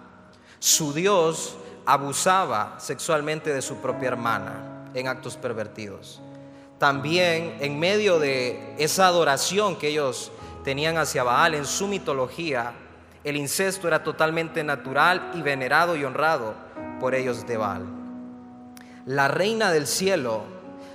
Su 0.59 0.93
dios 0.93 1.55
abusaba 1.85 2.75
sexualmente 2.79 3.53
de 3.53 3.61
su 3.61 3.77
propia 3.77 4.09
hermana 4.09 4.89
en 4.93 5.07
actos 5.07 5.37
pervertidos. 5.37 6.21
También 6.79 7.57
en 7.59 7.79
medio 7.79 8.19
de 8.19 8.75
esa 8.77 9.07
adoración 9.07 9.77
que 9.77 9.87
ellos 9.89 10.31
tenían 10.63 10.97
hacia 10.97 11.23
Baal 11.23 11.55
en 11.55 11.65
su 11.65 11.87
mitología, 11.87 12.73
el 13.23 13.35
incesto 13.35 13.87
era 13.87 14.03
totalmente 14.03 14.63
natural 14.63 15.31
y 15.33 15.41
venerado 15.41 15.95
y 15.95 16.03
honrado 16.03 16.53
por 16.99 17.15
ellos 17.15 17.47
de 17.47 17.57
Baal. 17.57 17.85
La 19.05 19.27
reina 19.27 19.71
del 19.71 19.87
cielo 19.87 20.43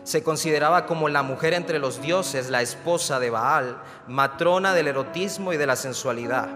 se 0.05 0.23
consideraba 0.23 0.87
como 0.87 1.09
la 1.09 1.23
mujer 1.23 1.55
entre 1.55 1.79
los 1.79 2.03
dioses, 2.03 2.51
la 2.51 2.61
esposa 2.63 3.21
de 3.21 3.31
Baal, 3.31 3.81
matrona 4.09 4.75
del 4.75 4.89
erotismo 4.89 5.53
y 5.53 5.57
de 5.57 5.67
la 5.67 5.77
sensualidad, 5.77 6.49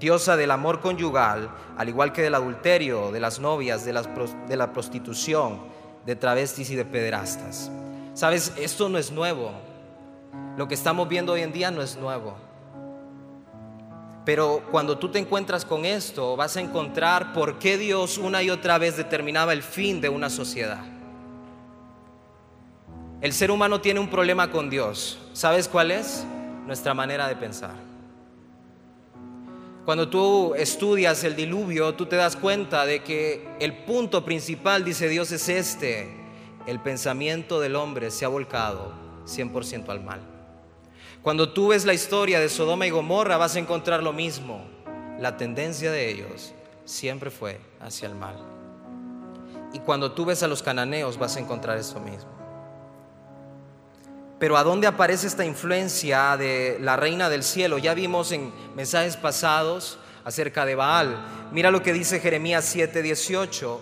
diosa 0.00 0.36
del 0.36 0.50
amor 0.50 0.80
conyugal, 0.80 1.50
al 1.76 1.88
igual 1.88 2.12
que 2.12 2.22
del 2.22 2.34
adulterio, 2.34 3.12
de 3.12 3.20
las 3.20 3.38
novias, 3.38 3.84
de, 3.84 3.92
de 4.48 4.56
la 4.56 4.72
prostitución, 4.72 5.60
de 6.04 6.16
travestis 6.16 6.70
y 6.70 6.74
de 6.74 6.84
pederastas. 6.84 7.70
Sabes, 8.14 8.52
esto 8.56 8.88
no 8.88 8.98
es 8.98 9.12
nuevo. 9.12 9.52
Lo 10.56 10.66
que 10.66 10.74
estamos 10.74 11.08
viendo 11.08 11.34
hoy 11.34 11.42
en 11.42 11.52
día 11.52 11.70
no 11.70 11.82
es 11.82 11.96
nuevo. 11.96 12.34
Pero 14.24 14.62
cuando 14.70 14.98
tú 14.98 15.10
te 15.10 15.18
encuentras 15.18 15.64
con 15.64 15.84
esto, 15.84 16.36
vas 16.36 16.56
a 16.56 16.60
encontrar 16.60 17.32
por 17.32 17.58
qué 17.58 17.78
Dios 17.78 18.18
una 18.18 18.42
y 18.42 18.50
otra 18.50 18.78
vez 18.78 18.96
determinaba 18.96 19.52
el 19.52 19.62
fin 19.62 20.00
de 20.00 20.08
una 20.08 20.30
sociedad. 20.30 20.82
El 23.20 23.32
ser 23.32 23.50
humano 23.50 23.80
tiene 23.80 24.00
un 24.00 24.08
problema 24.08 24.50
con 24.50 24.70
Dios. 24.70 25.18
¿Sabes 25.34 25.68
cuál 25.68 25.90
es? 25.90 26.24
Nuestra 26.66 26.94
manera 26.94 27.28
de 27.28 27.36
pensar. 27.36 27.89
Cuando 29.90 30.08
tú 30.08 30.54
estudias 30.54 31.24
el 31.24 31.34
diluvio, 31.34 31.96
tú 31.96 32.06
te 32.06 32.14
das 32.14 32.36
cuenta 32.36 32.86
de 32.86 33.02
que 33.02 33.44
el 33.58 33.78
punto 33.78 34.24
principal, 34.24 34.84
dice 34.84 35.08
Dios, 35.08 35.32
es 35.32 35.48
este 35.48 36.08
el 36.68 36.78
pensamiento 36.78 37.58
del 37.58 37.74
hombre 37.74 38.12
se 38.12 38.24
ha 38.24 38.28
volcado 38.28 38.92
100% 39.26 39.88
al 39.88 40.04
mal. 40.04 40.20
Cuando 41.22 41.52
tú 41.52 41.70
ves 41.70 41.86
la 41.86 41.92
historia 41.92 42.38
de 42.38 42.48
Sodoma 42.48 42.86
y 42.86 42.90
Gomorra 42.90 43.36
vas 43.36 43.56
a 43.56 43.58
encontrar 43.58 44.00
lo 44.04 44.12
mismo. 44.12 44.64
La 45.18 45.36
tendencia 45.36 45.90
de 45.90 46.08
ellos 46.08 46.54
siempre 46.84 47.32
fue 47.32 47.58
hacia 47.80 48.06
el 48.06 48.14
mal. 48.14 48.36
Y 49.72 49.80
cuando 49.80 50.12
tú 50.12 50.24
ves 50.24 50.44
a 50.44 50.46
los 50.46 50.62
cananeos 50.62 51.18
vas 51.18 51.34
a 51.34 51.40
encontrar 51.40 51.76
eso 51.78 51.98
mismo. 51.98 52.39
Pero 54.40 54.56
¿a 54.56 54.64
dónde 54.64 54.86
aparece 54.86 55.26
esta 55.26 55.44
influencia 55.44 56.34
de 56.38 56.78
la 56.80 56.96
reina 56.96 57.28
del 57.28 57.42
cielo? 57.42 57.76
Ya 57.76 57.92
vimos 57.92 58.32
en 58.32 58.50
mensajes 58.74 59.18
pasados 59.18 59.98
acerca 60.24 60.64
de 60.64 60.74
Baal. 60.74 61.14
Mira 61.52 61.70
lo 61.70 61.82
que 61.82 61.92
dice 61.92 62.20
Jeremías 62.20 62.64
7:18. 62.74 63.80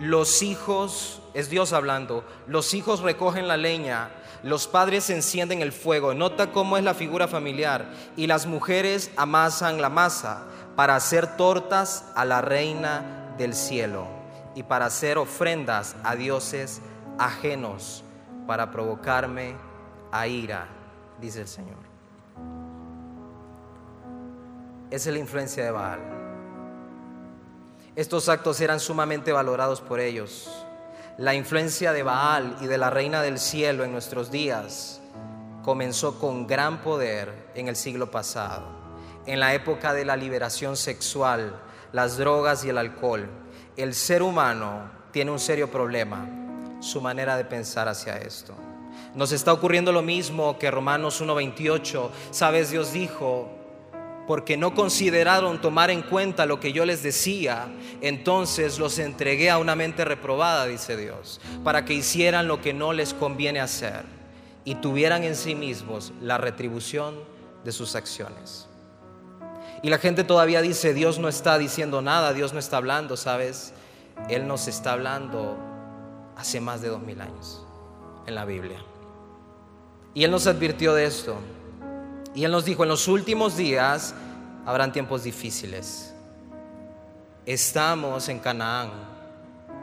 Los 0.00 0.42
hijos 0.42 1.22
es 1.32 1.48
Dios 1.48 1.72
hablando. 1.72 2.24
Los 2.48 2.74
hijos 2.74 3.02
recogen 3.02 3.46
la 3.46 3.56
leña, 3.56 4.10
los 4.42 4.66
padres 4.66 5.10
encienden 5.10 5.62
el 5.62 5.70
fuego. 5.70 6.12
Nota 6.12 6.50
cómo 6.50 6.76
es 6.76 6.82
la 6.82 6.94
figura 6.94 7.28
familiar. 7.28 7.86
Y 8.16 8.26
las 8.26 8.46
mujeres 8.46 9.12
amasan 9.16 9.80
la 9.80 9.90
masa 9.90 10.42
para 10.74 10.96
hacer 10.96 11.36
tortas 11.36 12.06
a 12.16 12.24
la 12.24 12.40
reina 12.40 13.32
del 13.38 13.54
cielo 13.54 14.08
y 14.56 14.64
para 14.64 14.86
hacer 14.86 15.18
ofrendas 15.18 15.94
a 16.02 16.16
dioses 16.16 16.80
ajenos 17.16 18.02
para 18.48 18.72
provocarme 18.72 19.69
a 20.12 20.26
ira, 20.26 20.66
dice 21.20 21.42
el 21.42 21.48
Señor. 21.48 21.78
Esa 24.90 25.08
es 25.08 25.14
la 25.14 25.20
influencia 25.20 25.64
de 25.64 25.70
Baal. 25.70 26.00
Estos 27.94 28.28
actos 28.28 28.60
eran 28.60 28.80
sumamente 28.80 29.32
valorados 29.32 29.80
por 29.80 30.00
ellos 30.00 30.66
la 31.20 31.34
influencia 31.34 31.92
de 31.92 32.02
Baal 32.02 32.56
y 32.62 32.66
de 32.66 32.78
la 32.78 32.88
Reina 32.88 33.20
del 33.20 33.38
Cielo 33.38 33.84
en 33.84 33.92
nuestros 33.92 34.30
días 34.30 35.02
comenzó 35.62 36.18
con 36.18 36.46
gran 36.46 36.80
poder 36.80 37.50
en 37.54 37.68
el 37.68 37.76
siglo 37.76 38.10
pasado, 38.10 38.64
en 39.26 39.38
la 39.38 39.52
época 39.52 39.92
de 39.92 40.06
la 40.06 40.16
liberación 40.16 40.78
sexual, 40.78 41.60
las 41.92 42.16
drogas 42.16 42.64
y 42.64 42.70
el 42.70 42.78
alcohol. 42.78 43.28
El 43.76 43.92
ser 43.92 44.22
humano 44.22 44.90
tiene 45.10 45.30
un 45.30 45.38
serio 45.38 45.70
problema, 45.70 46.26
su 46.80 47.02
manera 47.02 47.36
de 47.36 47.44
pensar 47.44 47.86
hacia 47.86 48.16
esto. 48.16 48.54
Nos 49.14 49.32
está 49.32 49.52
ocurriendo 49.52 49.92
lo 49.92 50.02
mismo 50.02 50.58
que 50.58 50.70
Romanos 50.70 51.20
1.28. 51.20 52.10
Sabes, 52.30 52.70
Dios 52.70 52.92
dijo, 52.92 53.48
porque 54.26 54.56
no 54.56 54.74
consideraron 54.74 55.60
tomar 55.60 55.90
en 55.90 56.02
cuenta 56.02 56.46
lo 56.46 56.60
que 56.60 56.72
yo 56.72 56.84
les 56.84 57.02
decía, 57.02 57.66
entonces 58.00 58.78
los 58.78 59.00
entregué 59.00 59.50
a 59.50 59.58
una 59.58 59.74
mente 59.74 60.04
reprobada, 60.04 60.66
dice 60.66 60.96
Dios, 60.96 61.40
para 61.64 61.84
que 61.84 61.94
hicieran 61.94 62.46
lo 62.46 62.60
que 62.60 62.72
no 62.72 62.92
les 62.92 63.12
conviene 63.12 63.58
hacer 63.58 64.04
y 64.64 64.76
tuvieran 64.76 65.24
en 65.24 65.34
sí 65.34 65.56
mismos 65.56 66.12
la 66.20 66.38
retribución 66.38 67.16
de 67.64 67.72
sus 67.72 67.96
acciones. 67.96 68.68
Y 69.82 69.90
la 69.90 69.98
gente 69.98 70.22
todavía 70.22 70.60
dice, 70.60 70.94
Dios 70.94 71.18
no 71.18 71.28
está 71.28 71.58
diciendo 71.58 72.00
nada, 72.00 72.32
Dios 72.32 72.52
no 72.52 72.60
está 72.60 72.76
hablando, 72.76 73.16
¿sabes? 73.16 73.72
Él 74.28 74.46
nos 74.46 74.68
está 74.68 74.92
hablando 74.92 75.56
hace 76.36 76.60
más 76.60 76.82
de 76.82 76.88
dos 76.88 77.00
mil 77.00 77.20
años 77.20 77.66
en 78.26 78.36
la 78.36 78.44
Biblia. 78.44 78.78
Y 80.14 80.24
Él 80.24 80.30
nos 80.30 80.46
advirtió 80.46 80.94
de 80.94 81.04
esto. 81.04 81.36
Y 82.34 82.44
Él 82.44 82.50
nos 82.52 82.64
dijo, 82.64 82.82
en 82.82 82.88
los 82.88 83.08
últimos 83.08 83.56
días 83.56 84.14
habrán 84.66 84.92
tiempos 84.92 85.24
difíciles. 85.24 86.14
Estamos 87.46 88.28
en 88.28 88.38
Canaán, 88.38 88.90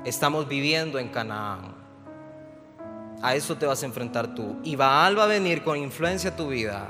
estamos 0.06 0.48
viviendo 0.48 1.00
en 1.00 1.10
Canaán. 1.10 1.76
A 3.22 3.36
eso 3.36 3.56
te 3.56 3.66
vas 3.66 3.82
a 3.84 3.86
enfrentar 3.86 4.36
tú. 4.36 4.58
Y 4.64 4.76
Baal 4.76 5.18
va 5.18 5.24
a 5.24 5.28
venir 5.28 5.64
con 5.64 5.78
influencia 5.78 6.30
a 6.30 6.36
tu 6.36 6.50
vida 6.50 6.90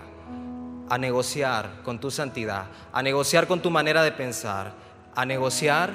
a 0.90 0.98
negociar 0.98 1.82
con 1.84 2.00
tu 2.00 2.12
santidad, 2.12 2.66
a 2.94 3.04
negociar 3.04 3.48
con 3.48 3.62
tu 3.62 3.70
manera 3.70 4.04
de 4.04 4.12
pensar, 4.12 4.74
a 5.16 5.26
negociar 5.26 5.92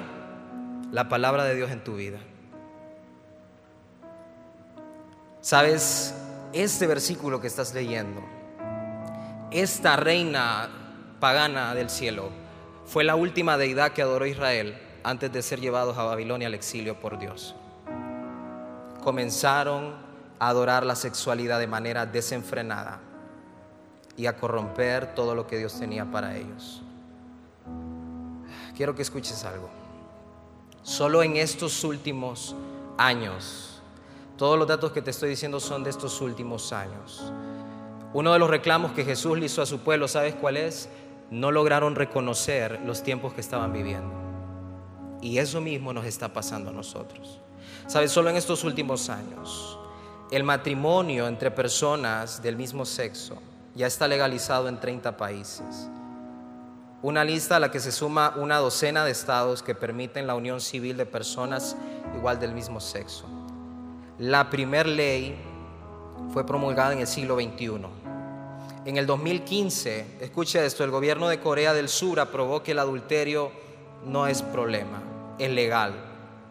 la 0.91 1.09
palabra 1.09 1.43
de 1.45 1.55
Dios 1.55 1.71
en 1.71 1.83
tu 1.83 1.95
vida. 1.95 2.19
¿Sabes? 5.41 6.13
Este 6.53 6.87
versículo 6.87 7.41
que 7.41 7.47
estás 7.47 7.73
leyendo 7.73 8.21
esta 9.53 9.95
reina 9.95 10.67
pagana 11.19 11.75
del 11.75 11.89
cielo 11.91 12.31
fue 12.85 13.03
la 13.03 13.15
última 13.15 13.55
deidad 13.55 13.91
que 13.91 14.01
adoró 14.01 14.25
Israel 14.25 14.75
antes 15.03 15.31
de 15.31 15.43
ser 15.43 15.59
llevados 15.59 15.95
a 15.97 16.03
Babilonia 16.03 16.47
al 16.47 16.55
exilio 16.55 16.99
por 16.99 17.19
Dios. 17.19 17.53
Comenzaron 19.03 19.93
a 20.39 20.47
adorar 20.47 20.85
la 20.85 20.95
sexualidad 20.95 21.59
de 21.59 21.67
manera 21.67 22.07
desenfrenada 22.07 22.99
y 24.17 24.25
a 24.25 24.37
corromper 24.37 25.13
todo 25.13 25.35
lo 25.35 25.45
que 25.45 25.59
Dios 25.59 25.79
tenía 25.79 26.05
para 26.05 26.35
ellos. 26.35 26.81
Quiero 28.75 28.95
que 28.95 29.03
escuches 29.03 29.45
algo. 29.45 29.69
Solo 30.81 31.21
en 31.21 31.37
estos 31.37 31.83
últimos 31.83 32.55
años, 32.97 33.72
todos 34.37 34.57
los 34.57 34.67
datos 34.67 34.91
que 34.91 35.01
te 35.01 35.11
estoy 35.11 35.29
diciendo 35.29 35.59
son 35.59 35.83
de 35.83 35.89
estos 35.89 36.21
últimos 36.21 36.73
años, 36.73 37.31
uno 38.13 38.31
de 38.31 38.39
los 38.39 38.49
reclamos 38.49 38.91
que 38.91 39.03
Jesús 39.03 39.39
le 39.39 39.47
hizo 39.47 39.61
a 39.61 39.65
su 39.65 39.79
pueblo, 39.79 40.07
¿sabes 40.07 40.35
cuál 40.35 40.57
es? 40.57 40.87
No 41.31 41.51
lograron 41.51 41.95
reconocer 41.95 42.79
los 42.85 43.01
tiempos 43.01 43.33
que 43.33 43.41
estaban 43.41 43.73
viviendo. 43.73 44.13
Y 45.19 45.39
eso 45.39 45.61
mismo 45.61 45.93
nos 45.93 46.05
está 46.05 46.31
pasando 46.31 46.69
a 46.69 46.73
nosotros. 46.73 47.39
¿Sabes? 47.87 48.11
Solo 48.11 48.29
en 48.29 48.35
estos 48.35 48.63
últimos 48.63 49.09
años, 49.09 49.79
el 50.29 50.43
matrimonio 50.43 51.27
entre 51.27 51.49
personas 51.49 52.41
del 52.43 52.55
mismo 52.55 52.85
sexo 52.85 53.41
ya 53.73 53.87
está 53.87 54.07
legalizado 54.07 54.67
en 54.67 54.79
30 54.79 55.17
países. 55.17 55.89
Una 57.01 57.23
lista 57.23 57.55
a 57.55 57.59
la 57.59 57.71
que 57.71 57.79
se 57.79 57.91
suma 57.91 58.33
una 58.37 58.57
docena 58.57 59.03
de 59.05 59.11
estados 59.11 59.63
que 59.63 59.73
permiten 59.75 60.27
la 60.27 60.35
unión 60.35 60.61
civil 60.61 60.97
de 60.97 61.05
personas 61.05 61.75
igual 62.15 62.39
del 62.39 62.53
mismo 62.53 62.79
sexo. 62.79 63.25
La 64.19 64.49
primer 64.49 64.87
ley 64.87 65.35
fue 66.31 66.45
promulgada 66.45 66.93
en 66.93 66.99
el 66.99 67.07
siglo 67.07 67.35
XXI 67.35 68.03
en 68.85 68.97
el 68.97 69.05
2015, 69.05 70.17
escuche 70.19 70.65
esto, 70.65 70.83
el 70.83 70.91
gobierno 70.91 71.29
de 71.29 71.39
Corea 71.39 71.73
del 71.73 71.87
Sur 71.87 72.19
aprobó 72.19 72.63
que 72.63 72.73
el 72.73 72.79
adulterio 72.79 73.49
no 74.05 74.27
es 74.27 74.41
problema, 74.41 75.01
es 75.39 75.49
legal. 75.49 75.93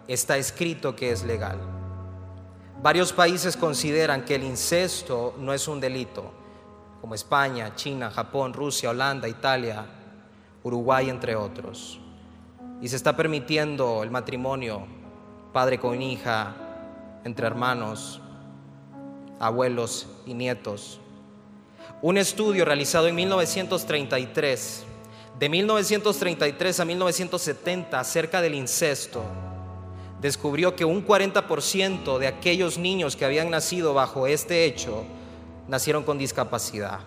Está 0.09 0.39
escrito 0.39 0.97
que 0.97 1.13
es 1.13 1.25
legal. 1.25 1.59
Varios 2.83 3.13
países 3.13 3.55
consideran 3.55 4.25
que 4.25 4.37
el 4.37 4.45
incesto 4.45 5.35
no 5.39 5.53
es 5.53 5.69
un 5.69 5.81
delito. 5.81 6.39
como 7.03 7.17
España, 7.17 7.75
China, 7.75 8.13
Japón, 8.13 8.53
Rusia, 8.53 8.91
Holanda, 8.91 9.27
Italia, 9.29 9.85
Uruguay, 10.63 11.11
entre 11.11 11.35
otros. 11.35 11.99
Y 12.81 12.87
se 12.87 12.95
está 12.95 13.17
permitiendo 13.17 14.05
el 14.05 14.11
matrimonio, 14.13 14.87
padre 15.53 15.81
con 15.81 16.01
hija, 16.01 16.55
entre 17.25 17.47
hermanos, 17.47 18.21
abuelos 19.39 20.07
y 20.27 20.35
nietos. 20.35 21.01
Un 22.01 22.19
estudio 22.19 22.65
realizado 22.65 23.09
en 23.09 23.15
1933, 23.15 24.85
de 25.39 25.49
1933 25.49 26.81
a 26.81 26.85
1970, 26.85 28.01
acerca 28.01 28.41
del 28.41 28.55
incesto, 28.55 29.23
descubrió 30.21 30.77
que 30.77 30.85
un 30.85 31.05
40% 31.05 32.19
de 32.19 32.27
aquellos 32.29 32.79
niños 32.79 33.17
que 33.17 33.25
habían 33.25 33.51
nacido 33.51 33.93
bajo 33.95 34.27
este 34.27 34.65
hecho 34.65 35.05
nacieron 35.69 36.05
con 36.05 36.19
discapacidad 36.19 37.01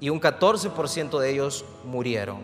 y 0.00 0.10
un 0.10 0.20
14% 0.20 1.18
de 1.18 1.30
ellos 1.30 1.64
murieron. 1.84 2.40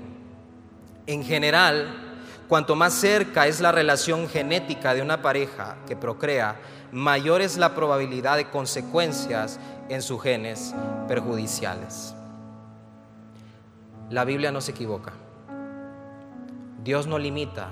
En 1.06 1.24
general, 1.24 2.22
cuanto 2.48 2.76
más 2.76 2.94
cerca 2.94 3.46
es 3.46 3.60
la 3.60 3.72
relación 3.72 4.28
genética 4.28 4.94
de 4.94 5.02
una 5.02 5.20
pareja 5.20 5.76
que 5.86 5.96
procrea, 5.96 6.60
mayor 6.92 7.40
es 7.40 7.56
la 7.56 7.74
probabilidad 7.74 8.36
de 8.36 8.48
consecuencias 8.50 9.58
en 9.88 10.02
sus 10.02 10.22
genes 10.22 10.74
perjudiciales. 11.06 12.14
La 14.10 14.24
Biblia 14.24 14.52
no 14.52 14.60
se 14.60 14.72
equivoca. 14.72 15.12
Dios 16.82 17.06
no 17.06 17.18
limita. 17.18 17.68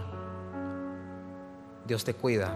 Dios 1.87 2.05
te 2.05 2.15
cuida. 2.15 2.55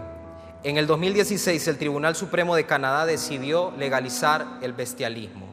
En 0.63 0.77
el 0.77 0.85
2016 0.85 1.67
el 1.67 1.77
Tribunal 1.77 2.15
Supremo 2.15 2.55
de 2.55 2.65
Canadá 2.65 3.05
decidió 3.05 3.73
legalizar 3.77 4.45
el 4.61 4.73
bestialismo. 4.73 5.47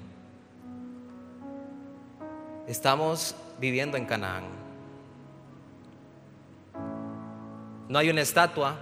Estamos 2.66 3.34
viviendo 3.58 3.96
en 3.96 4.04
Canaán. 4.04 4.44
No 7.88 7.98
hay 7.98 8.10
una 8.10 8.20
estatua, 8.20 8.76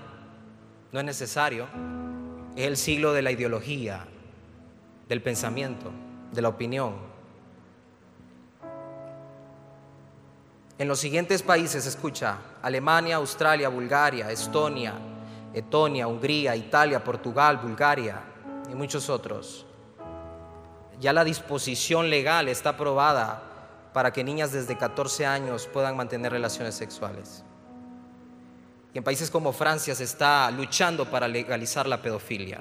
no 0.91 0.99
es 0.99 1.07
necesario. 1.07 1.69
Es 2.57 2.67
el 2.67 2.79
siglo 2.79 3.13
de 3.13 3.21
la 3.21 3.31
ideología, 3.31 4.07
del 5.09 5.21
pensamiento, 5.21 5.93
de 6.33 6.41
la 6.41 6.49
opinión. 6.49 6.95
En 10.79 10.89
los 10.89 10.99
siguientes 10.99 11.43
países, 11.43 11.85
escucha, 11.85 12.39
Alemania, 12.63 13.17
Australia, 13.17 13.69
Bulgaria, 13.69 14.31
Estonia, 14.31 14.95
Etonia, 15.53 16.09
Hungría, 16.09 16.57
Italia, 16.57 17.05
Portugal, 17.05 17.59
Bulgaria 17.59 18.21
y 18.71 18.75
muchos 18.75 19.11
otros. 19.11 19.67
Ya 20.99 21.13
la 21.13 21.25
disposición 21.25 22.09
legal 22.09 22.49
está 22.49 22.71
aprobada 22.71 23.43
para 23.93 24.13
que 24.15 24.25
niñas 24.25 24.53
desde 24.53 24.79
14 24.79 25.27
años 25.27 25.69
puedan 25.71 25.95
mantener 25.95 26.33
relaciones 26.33 26.75
sexuales. 26.75 27.45
Y 28.97 28.99
en 28.99 29.05
países 29.05 29.31
como 29.31 29.53
Francia 29.53 29.95
se 29.95 30.05
está 30.05 30.51
luchando 30.51 31.05
para 31.05 31.29
legalizar 31.29 31.87
la 31.87 32.01
pedofilia. 32.01 32.59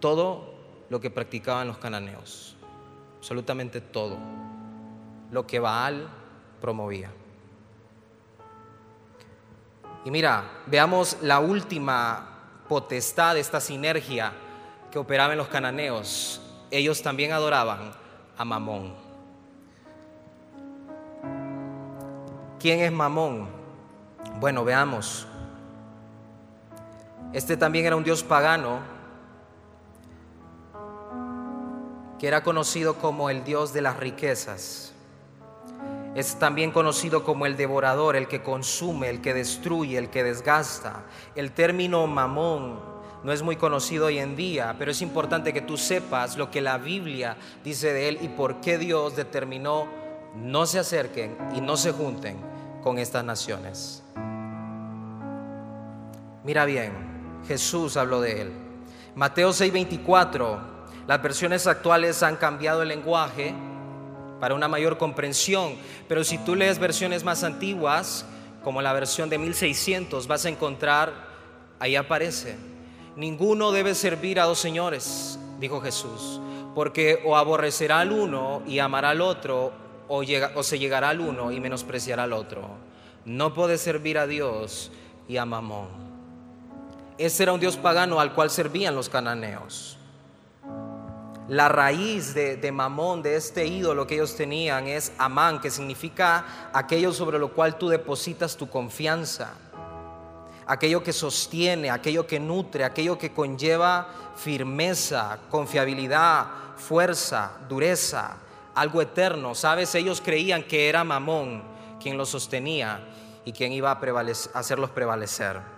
Todo 0.00 0.52
lo 0.90 1.00
que 1.00 1.08
practicaban 1.08 1.66
los 1.66 1.78
cananeos, 1.78 2.54
absolutamente 3.16 3.80
todo, 3.80 4.18
lo 5.30 5.46
que 5.46 5.60
Baal 5.60 6.10
promovía. 6.60 7.10
Y 10.04 10.10
mira, 10.10 10.44
veamos 10.66 11.16
la 11.22 11.40
última 11.40 12.28
potestad 12.68 13.32
de 13.32 13.40
esta 13.40 13.62
sinergia 13.62 14.30
que 14.90 14.98
operaba 14.98 15.32
en 15.32 15.38
los 15.38 15.48
cananeos. 15.48 16.42
Ellos 16.70 17.00
también 17.00 17.32
adoraban 17.32 17.92
a 18.36 18.44
Mamón. 18.44 18.94
¿Quién 22.58 22.80
es 22.80 22.92
Mamón? 22.92 23.63
Bueno, 24.40 24.64
veamos. 24.64 25.26
Este 27.32 27.56
también 27.56 27.86
era 27.86 27.96
un 27.96 28.04
dios 28.04 28.22
pagano 28.22 28.80
que 32.18 32.28
era 32.28 32.42
conocido 32.42 32.94
como 32.94 33.28
el 33.28 33.42
dios 33.42 33.72
de 33.72 33.82
las 33.82 33.96
riquezas. 33.96 34.92
Es 36.14 36.38
también 36.38 36.70
conocido 36.70 37.24
como 37.24 37.44
el 37.44 37.56
devorador, 37.56 38.14
el 38.14 38.28
que 38.28 38.40
consume, 38.40 39.10
el 39.10 39.20
que 39.20 39.34
destruye, 39.34 39.98
el 39.98 40.10
que 40.10 40.22
desgasta. 40.22 41.02
El 41.34 41.50
término 41.50 42.06
mamón 42.06 42.78
no 43.24 43.32
es 43.32 43.42
muy 43.42 43.56
conocido 43.56 44.06
hoy 44.06 44.18
en 44.18 44.36
día, 44.36 44.76
pero 44.78 44.92
es 44.92 45.02
importante 45.02 45.52
que 45.52 45.62
tú 45.62 45.76
sepas 45.76 46.36
lo 46.36 46.52
que 46.52 46.60
la 46.60 46.78
Biblia 46.78 47.36
dice 47.64 47.92
de 47.92 48.08
él 48.08 48.18
y 48.20 48.28
por 48.28 48.60
qué 48.60 48.78
Dios 48.78 49.16
determinó 49.16 49.88
no 50.36 50.66
se 50.66 50.78
acerquen 50.78 51.36
y 51.56 51.60
no 51.60 51.76
se 51.76 51.90
junten 51.90 52.36
con 52.82 52.98
estas 52.98 53.24
naciones. 53.24 54.03
Mira 56.44 56.66
bien, 56.66 56.92
Jesús 57.48 57.96
habló 57.96 58.20
de 58.20 58.42
él. 58.42 58.52
Mateo 59.14 59.50
6:24, 59.52 60.58
las 61.06 61.22
versiones 61.22 61.66
actuales 61.66 62.22
han 62.22 62.36
cambiado 62.36 62.82
el 62.82 62.88
lenguaje 62.88 63.54
para 64.40 64.54
una 64.54 64.68
mayor 64.68 64.98
comprensión, 64.98 65.76
pero 66.06 66.22
si 66.22 66.36
tú 66.36 66.54
lees 66.54 66.78
versiones 66.78 67.24
más 67.24 67.44
antiguas, 67.44 68.26
como 68.62 68.82
la 68.82 68.92
versión 68.92 69.30
de 69.30 69.38
1600, 69.38 70.26
vas 70.26 70.44
a 70.44 70.50
encontrar, 70.50 71.14
ahí 71.80 71.96
aparece, 71.96 72.56
ninguno 73.16 73.72
debe 73.72 73.94
servir 73.94 74.38
a 74.38 74.44
dos 74.44 74.58
señores, 74.58 75.38
dijo 75.60 75.80
Jesús, 75.80 76.42
porque 76.74 77.20
o 77.24 77.38
aborrecerá 77.38 78.00
al 78.00 78.12
uno 78.12 78.62
y 78.66 78.80
amará 78.80 79.10
al 79.10 79.22
otro, 79.22 79.72
o, 80.08 80.22
se 80.62 80.78
llegará 80.78 81.08
al 81.08 81.20
uno 81.20 81.52
y 81.52 81.60
menospreciará 81.60 82.24
al 82.24 82.34
otro. 82.34 82.68
No 83.24 83.54
puede 83.54 83.78
servir 83.78 84.18
a 84.18 84.26
Dios 84.26 84.92
y 85.26 85.38
a 85.38 85.46
Mamón. 85.46 86.03
Ese 87.18 87.42
era 87.44 87.52
un 87.52 87.60
Dios 87.60 87.76
pagano 87.76 88.20
al 88.20 88.34
cual 88.34 88.50
servían 88.50 88.94
los 88.94 89.08
cananeos. 89.08 89.98
La 91.48 91.68
raíz 91.68 92.34
de, 92.34 92.56
de, 92.56 92.72
Mamón, 92.72 93.22
de 93.22 93.36
este 93.36 93.66
ídolo 93.66 94.06
que 94.06 94.14
ellos 94.14 94.34
tenían, 94.34 94.88
es 94.88 95.12
Amán, 95.18 95.60
que 95.60 95.70
significa 95.70 96.70
aquello 96.72 97.12
sobre 97.12 97.38
lo 97.38 97.52
cual 97.52 97.76
tú 97.76 97.88
depositas 97.88 98.56
tu 98.56 98.68
confianza, 98.68 99.52
aquello 100.66 101.02
que 101.02 101.12
sostiene, 101.12 101.90
aquello 101.90 102.26
que 102.26 102.40
nutre, 102.40 102.84
aquello 102.84 103.18
que 103.18 103.32
conlleva 103.32 104.08
firmeza, 104.36 105.38
confiabilidad, 105.50 106.46
fuerza, 106.76 107.52
dureza 107.68 108.38
algo 108.74 109.00
eterno. 109.00 109.54
Sabes, 109.54 109.94
ellos 109.94 110.20
creían 110.20 110.62
que 110.64 110.88
era 110.88 111.04
Mamón 111.04 111.62
quien 112.00 112.18
los 112.18 112.28
sostenía 112.28 113.00
y 113.44 113.52
quien 113.52 113.72
iba 113.72 113.90
a, 113.92 114.58
hacerlos 114.58 114.90
prevalecer. 114.90 115.73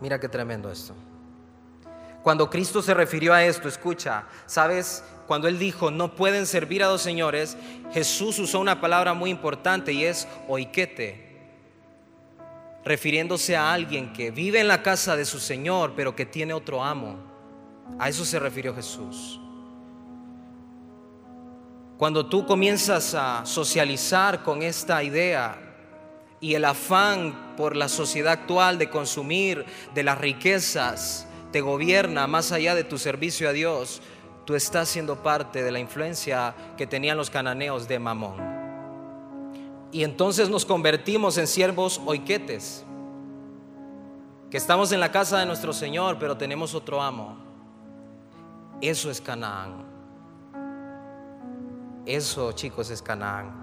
Mira 0.00 0.18
qué 0.18 0.28
tremendo 0.28 0.70
esto. 0.70 0.94
Cuando 2.22 2.50
Cristo 2.50 2.82
se 2.82 2.94
refirió 2.94 3.32
a 3.32 3.44
esto, 3.44 3.68
escucha, 3.68 4.24
sabes, 4.46 5.02
cuando 5.26 5.48
Él 5.48 5.58
dijo, 5.58 5.90
no 5.90 6.14
pueden 6.14 6.46
servir 6.46 6.82
a 6.82 6.86
dos 6.86 7.00
señores, 7.00 7.56
Jesús 7.92 8.38
usó 8.38 8.60
una 8.60 8.80
palabra 8.80 9.14
muy 9.14 9.30
importante 9.30 9.92
y 9.92 10.04
es 10.04 10.28
oiquete, 10.48 11.28
refiriéndose 12.84 13.56
a 13.56 13.72
alguien 13.72 14.12
que 14.12 14.30
vive 14.30 14.60
en 14.60 14.68
la 14.68 14.82
casa 14.82 15.16
de 15.16 15.24
su 15.24 15.38
Señor, 15.38 15.92
pero 15.96 16.14
que 16.14 16.26
tiene 16.26 16.52
otro 16.52 16.82
amo. 16.82 17.16
A 17.98 18.08
eso 18.08 18.24
se 18.24 18.38
refirió 18.38 18.74
Jesús. 18.74 19.40
Cuando 21.96 22.26
tú 22.26 22.46
comienzas 22.46 23.14
a 23.14 23.44
socializar 23.44 24.42
con 24.42 24.62
esta 24.62 25.02
idea 25.02 25.69
y 26.40 26.54
el 26.54 26.64
afán 26.64 27.54
por 27.56 27.76
la 27.76 27.88
sociedad 27.88 28.32
actual 28.32 28.78
de 28.78 28.88
consumir 28.88 29.66
de 29.94 30.02
las 30.02 30.18
riquezas 30.18 31.26
te 31.52 31.60
gobierna 31.60 32.26
más 32.26 32.52
allá 32.52 32.74
de 32.74 32.84
tu 32.84 32.96
servicio 32.96 33.48
a 33.48 33.52
Dios, 33.52 34.00
tú 34.44 34.54
estás 34.54 34.88
siendo 34.88 35.22
parte 35.22 35.62
de 35.62 35.72
la 35.72 35.80
influencia 35.80 36.54
que 36.76 36.86
tenían 36.86 37.16
los 37.16 37.28
cananeos 37.28 37.88
de 37.88 37.98
Mamón. 37.98 38.38
Y 39.92 40.04
entonces 40.04 40.48
nos 40.48 40.64
convertimos 40.64 41.36
en 41.38 41.46
siervos 41.46 42.00
oiquetes, 42.06 42.84
que 44.48 44.56
estamos 44.56 44.92
en 44.92 45.00
la 45.00 45.10
casa 45.10 45.38
de 45.38 45.46
nuestro 45.46 45.72
Señor, 45.72 46.18
pero 46.18 46.36
tenemos 46.36 46.74
otro 46.74 47.02
amo. 47.02 47.36
Eso 48.80 49.10
es 49.10 49.20
Canaán. 49.20 49.84
Eso, 52.06 52.52
chicos, 52.52 52.90
es 52.90 53.02
Canaán. 53.02 53.59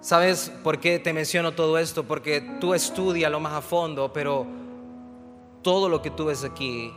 ¿Sabes 0.00 0.52
por 0.62 0.78
qué 0.78 1.00
te 1.00 1.12
menciono 1.12 1.52
todo 1.52 1.76
esto? 1.76 2.04
Porque 2.04 2.40
tú 2.60 2.72
estudias 2.72 3.30
lo 3.32 3.40
más 3.40 3.54
a 3.54 3.60
fondo, 3.60 4.12
pero 4.12 4.46
todo 5.62 5.88
lo 5.88 6.00
que 6.00 6.10
tú 6.10 6.26
ves 6.26 6.44
aquí 6.44 6.92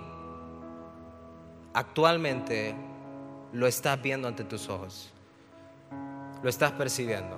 actualmente 1.73 2.75
lo 3.53 3.65
estás 3.65 3.99
viendo 4.01 4.27
ante 4.27 4.43
tus 4.43 4.69
ojos. 4.69 5.11
Lo 6.43 6.49
estás 6.49 6.71
percibiendo. 6.73 7.37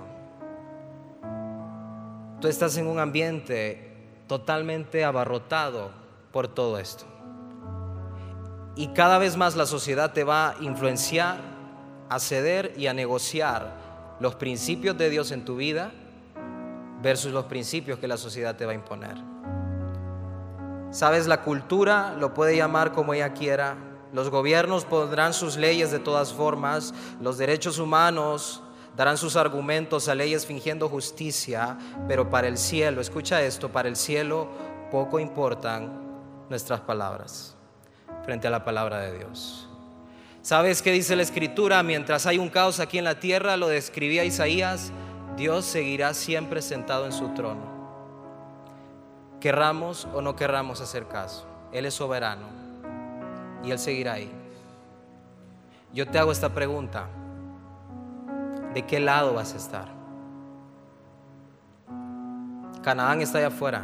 Tú 2.40 2.48
estás 2.48 2.76
en 2.76 2.86
un 2.86 2.98
ambiente 2.98 3.90
totalmente 4.26 5.02
abarrotado 5.02 5.92
por 6.30 6.46
todo 6.46 6.78
esto. 6.78 7.06
Y 8.76 8.88
cada 8.88 9.16
vez 9.16 9.36
más 9.36 9.56
la 9.56 9.64
sociedad 9.64 10.12
te 10.12 10.24
va 10.24 10.50
a 10.50 10.56
influenciar, 10.60 11.38
a 12.10 12.18
ceder 12.18 12.74
y 12.76 12.86
a 12.86 12.92
negociar 12.92 13.83
los 14.20 14.34
principios 14.36 14.96
de 14.96 15.10
Dios 15.10 15.30
en 15.32 15.44
tu 15.44 15.56
vida 15.56 15.92
versus 17.02 17.32
los 17.32 17.44
principios 17.44 17.98
que 17.98 18.08
la 18.08 18.16
sociedad 18.16 18.56
te 18.56 18.64
va 18.64 18.72
a 18.72 18.74
imponer. 18.74 19.16
Sabes, 20.90 21.26
la 21.26 21.42
cultura 21.42 22.14
lo 22.18 22.34
puede 22.34 22.56
llamar 22.56 22.92
como 22.92 23.14
ella 23.14 23.32
quiera, 23.32 23.76
los 24.12 24.30
gobiernos 24.30 24.84
pondrán 24.84 25.34
sus 25.34 25.56
leyes 25.56 25.90
de 25.90 25.98
todas 25.98 26.32
formas, 26.32 26.94
los 27.20 27.36
derechos 27.36 27.78
humanos 27.78 28.62
darán 28.96 29.16
sus 29.16 29.34
argumentos 29.34 30.08
a 30.08 30.14
leyes 30.14 30.46
fingiendo 30.46 30.88
justicia, 30.88 31.76
pero 32.06 32.30
para 32.30 32.46
el 32.46 32.56
cielo, 32.56 33.00
escucha 33.00 33.42
esto, 33.42 33.70
para 33.70 33.88
el 33.88 33.96
cielo 33.96 34.48
poco 34.90 35.18
importan 35.18 36.00
nuestras 36.48 36.80
palabras 36.80 37.56
frente 38.24 38.46
a 38.46 38.50
la 38.50 38.64
palabra 38.64 39.00
de 39.00 39.18
Dios. 39.18 39.63
¿Sabes 40.44 40.82
qué 40.82 40.92
dice 40.92 41.16
la 41.16 41.22
escritura? 41.22 41.82
Mientras 41.82 42.26
hay 42.26 42.36
un 42.36 42.50
caos 42.50 42.78
aquí 42.78 42.98
en 42.98 43.04
la 43.04 43.18
tierra, 43.18 43.56
lo 43.56 43.66
describía 43.66 44.26
Isaías, 44.26 44.92
Dios 45.38 45.64
seguirá 45.64 46.12
siempre 46.12 46.60
sentado 46.60 47.06
en 47.06 47.12
su 47.12 47.30
trono. 47.30 47.62
Querramos 49.40 50.06
o 50.12 50.20
no 50.20 50.36
querramos 50.36 50.82
hacer 50.82 51.08
caso, 51.08 51.46
Él 51.72 51.86
es 51.86 51.94
soberano 51.94 52.46
y 53.64 53.70
Él 53.70 53.78
seguirá 53.78 54.12
ahí. 54.12 54.30
Yo 55.94 56.06
te 56.08 56.18
hago 56.18 56.30
esta 56.30 56.50
pregunta, 56.50 57.08
¿de 58.74 58.84
qué 58.84 59.00
lado 59.00 59.32
vas 59.32 59.54
a 59.54 59.56
estar? 59.56 59.88
Canaán 62.82 63.22
está 63.22 63.38
allá 63.38 63.46
afuera. 63.46 63.82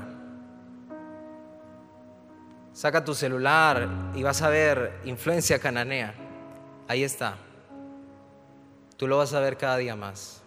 Saca 2.75 3.03
tu 3.03 3.15
celular 3.15 3.89
y 4.15 4.23
vas 4.23 4.43
a 4.43 4.51
ver 4.51 5.01
influencia 5.07 5.59
cananea. 5.59 6.20
Ahí 6.91 7.05
está. 7.05 7.37
Tú 8.97 9.07
lo 9.07 9.19
vas 9.19 9.33
a 9.33 9.39
ver 9.39 9.57
cada 9.57 9.77
día 9.77 9.95
más. 9.95 10.43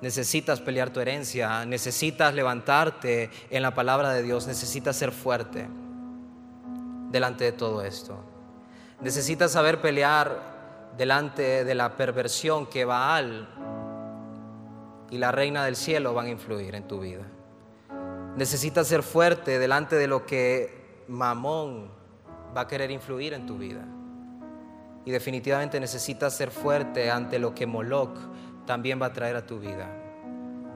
Necesitas 0.00 0.62
pelear 0.62 0.88
tu 0.88 1.00
herencia, 1.00 1.66
necesitas 1.66 2.32
levantarte 2.32 3.28
en 3.50 3.60
la 3.60 3.74
palabra 3.74 4.14
de 4.14 4.22
Dios, 4.22 4.46
necesitas 4.46 4.96
ser 4.96 5.12
fuerte 5.12 5.68
delante 7.10 7.44
de 7.44 7.52
todo 7.52 7.82
esto. 7.82 8.18
Necesitas 9.02 9.52
saber 9.52 9.82
pelear 9.82 10.94
delante 10.96 11.66
de 11.66 11.74
la 11.74 11.94
perversión 11.94 12.64
que 12.64 12.86
Baal 12.86 13.46
y 15.10 15.18
la 15.18 15.32
reina 15.32 15.66
del 15.66 15.76
cielo 15.76 16.14
van 16.14 16.28
a 16.28 16.30
influir 16.30 16.74
en 16.76 16.88
tu 16.88 17.00
vida. 17.00 17.26
Necesitas 18.36 18.86
ser 18.86 19.02
fuerte 19.02 19.58
delante 19.58 19.96
de 19.96 20.06
lo 20.06 20.24
que 20.24 21.04
Mamón 21.08 21.90
va 22.56 22.62
a 22.62 22.66
querer 22.66 22.90
influir 22.90 23.34
en 23.34 23.44
tu 23.44 23.58
vida. 23.58 23.84
Y 25.08 25.10
definitivamente 25.10 25.80
necesitas 25.80 26.36
ser 26.36 26.50
fuerte 26.50 27.10
ante 27.10 27.38
lo 27.38 27.54
que 27.54 27.66
Moloch 27.66 28.14
también 28.66 29.00
va 29.00 29.06
a 29.06 29.12
traer 29.14 29.36
a 29.36 29.46
tu 29.46 29.58
vida. 29.58 29.88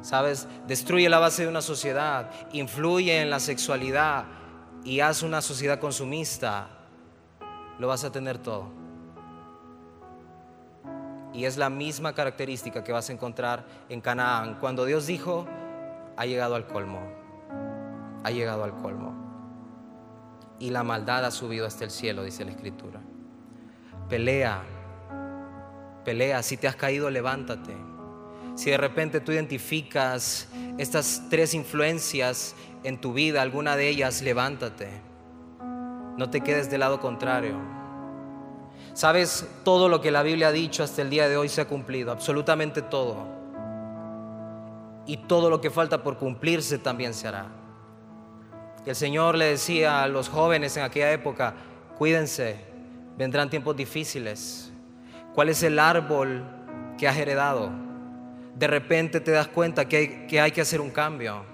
¿Sabes? 0.01 0.49
Destruye 0.67 1.11
la 1.11 1.19
base 1.19 1.43
de 1.43 1.49
una 1.49 1.61
sociedad, 1.61 2.31
influye 2.51 3.21
en 3.21 3.29
la 3.29 3.41
sexualidad 3.41 4.25
y 4.85 5.01
haz 5.01 5.23
una 5.23 5.43
sociedad 5.43 5.79
consumista. 5.79 6.71
Lo 7.79 7.89
vas 7.89 8.05
a 8.05 8.11
tener 8.11 8.39
todo. 8.39 8.71
Y 11.35 11.45
es 11.45 11.59
la 11.59 11.69
misma 11.69 12.15
característica 12.15 12.83
que 12.83 12.93
vas 12.93 13.11
a 13.11 13.13
encontrar 13.13 13.67
en 13.91 14.01
Canaán. 14.01 14.59
Cuando 14.61 14.87
Dios 14.87 15.07
dijo, 15.07 15.47
ha 16.17 16.25
llegado 16.25 16.55
al 16.55 16.67
colmo. 16.67 17.03
Ha 18.25 18.31
llegado 18.31 18.65
al 18.65 18.75
colmo. 18.77 19.13
Y 20.59 20.71
la 20.71 20.85
maldad 20.85 21.23
ha 21.27 21.31
subido 21.31 21.67
hasta 21.67 21.85
el 21.85 21.91
cielo, 21.91 22.25
dice 22.25 22.47
la 22.47 22.53
Escritura. 22.53 23.03
Pelea 24.13 24.61
Pelea, 26.05 26.43
si 26.43 26.59
te 26.59 26.69
has 26.69 26.77
caído, 26.77 27.09
levántate. 27.09 27.75
Si 28.57 28.71
de 28.71 28.77
repente 28.77 29.21
tú 29.21 29.33
identificas 29.33 30.49
estas 30.77 31.23
tres 31.31 31.55
influencias 31.55 32.55
en 32.85 33.01
tu 33.01 33.15
vida, 33.15 33.41
alguna 33.41 33.75
de 33.75 33.89
ellas, 33.89 34.21
levántate. 34.21 34.91
No 36.19 36.29
te 36.29 36.43
quedes 36.43 36.71
del 36.71 36.81
lado 36.81 37.01
contrario. 37.01 37.57
Sabes, 38.93 39.49
todo 39.65 39.89
lo 39.89 40.03
que 40.03 40.11
la 40.11 40.23
Biblia 40.23 40.49
ha 40.49 40.53
dicho 40.53 40.83
hasta 40.83 41.01
el 41.01 41.09
día 41.09 41.27
de 41.27 41.39
hoy 41.39 41.49
se 41.49 41.63
ha 41.63 41.65
cumplido, 41.65 42.13
absolutamente 42.13 42.83
todo. 42.83 43.27
Y 45.07 45.17
todo 45.17 45.49
lo 45.49 45.63
que 45.63 45.71
falta 45.71 46.03
por 46.03 46.19
cumplirse 46.19 46.77
también 46.77 47.15
se 47.15 47.29
hará. 47.29 47.47
el 48.85 48.95
Señor 48.95 49.37
le 49.37 49.47
decía 49.47 50.03
a 50.03 50.09
los 50.09 50.29
jóvenes 50.29 50.77
en 50.77 50.83
aquella 50.83 51.13
época, 51.13 51.55
cuídense, 51.97 52.72
vendrán 53.17 53.51
tiempos 53.51 53.77
difíciles 53.77 54.73
¿Cuál 55.35 55.49
es 55.49 55.63
el 55.63 55.79
árbol 55.79 56.45
que 56.99 57.09
has 57.09 57.17
heredado? 57.17 57.71
De 58.55 58.67
repente 58.67 59.21
te 59.21 59.31
das 59.31 59.49
cuenta 59.49 59.89
que 59.89 60.29
hay, 60.39 60.53
que 60.53 60.61
hacer 60.61 60.81
un 60.81 60.91
cambio, 60.91 61.45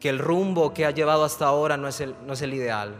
que 0.00 0.08
el 0.08 0.18
rumbo 0.18 0.74
que 0.74 0.84
has 0.84 0.94
llevado 0.94 1.24
hasta 1.24 1.46
ahora 1.46 1.76
no 1.76 1.86
es, 1.86 2.00
el, 2.00 2.16
no 2.26 2.32
es 2.32 2.42
el 2.42 2.54
ideal. 2.54 2.96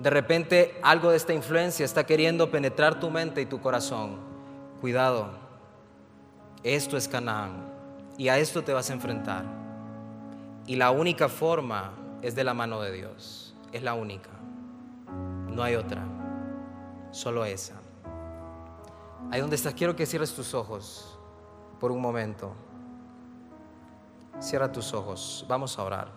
De 0.00 0.10
repente 0.10 0.76
algo 0.82 1.10
de 1.10 1.16
esta 1.16 1.32
influencia 1.32 1.84
está 1.84 2.04
queriendo 2.04 2.50
penetrar 2.50 2.98
tu 2.98 3.10
mente 3.10 3.40
y 3.40 3.46
tu 3.46 3.60
corazón. 3.60 4.18
Cuidado, 4.80 5.30
esto 6.64 6.96
es 6.96 7.06
Canaán 7.06 7.64
y 8.16 8.28
a 8.28 8.38
esto 8.38 8.62
te 8.62 8.72
vas 8.72 8.90
a 8.90 8.92
enfrentar. 8.92 9.44
Y 10.66 10.74
la 10.74 10.90
única 10.90 11.28
forma 11.28 11.92
es 12.22 12.34
de 12.34 12.42
la 12.42 12.54
mano 12.54 12.80
de 12.80 12.90
Dios, 12.90 13.54
es 13.72 13.84
la 13.84 13.94
única. 13.94 14.30
No 15.48 15.62
hay 15.62 15.76
otra, 15.76 16.04
solo 17.10 17.44
esa. 17.44 17.74
Ahí 19.30 19.40
donde 19.40 19.56
estás, 19.56 19.74
quiero 19.74 19.94
que 19.94 20.06
cierres 20.06 20.32
tus 20.34 20.54
ojos 20.54 21.18
por 21.78 21.92
un 21.92 22.00
momento. 22.00 22.52
Cierra 24.40 24.70
tus 24.70 24.94
ojos, 24.94 25.44
vamos 25.48 25.78
a 25.78 25.82
orar. 25.82 26.08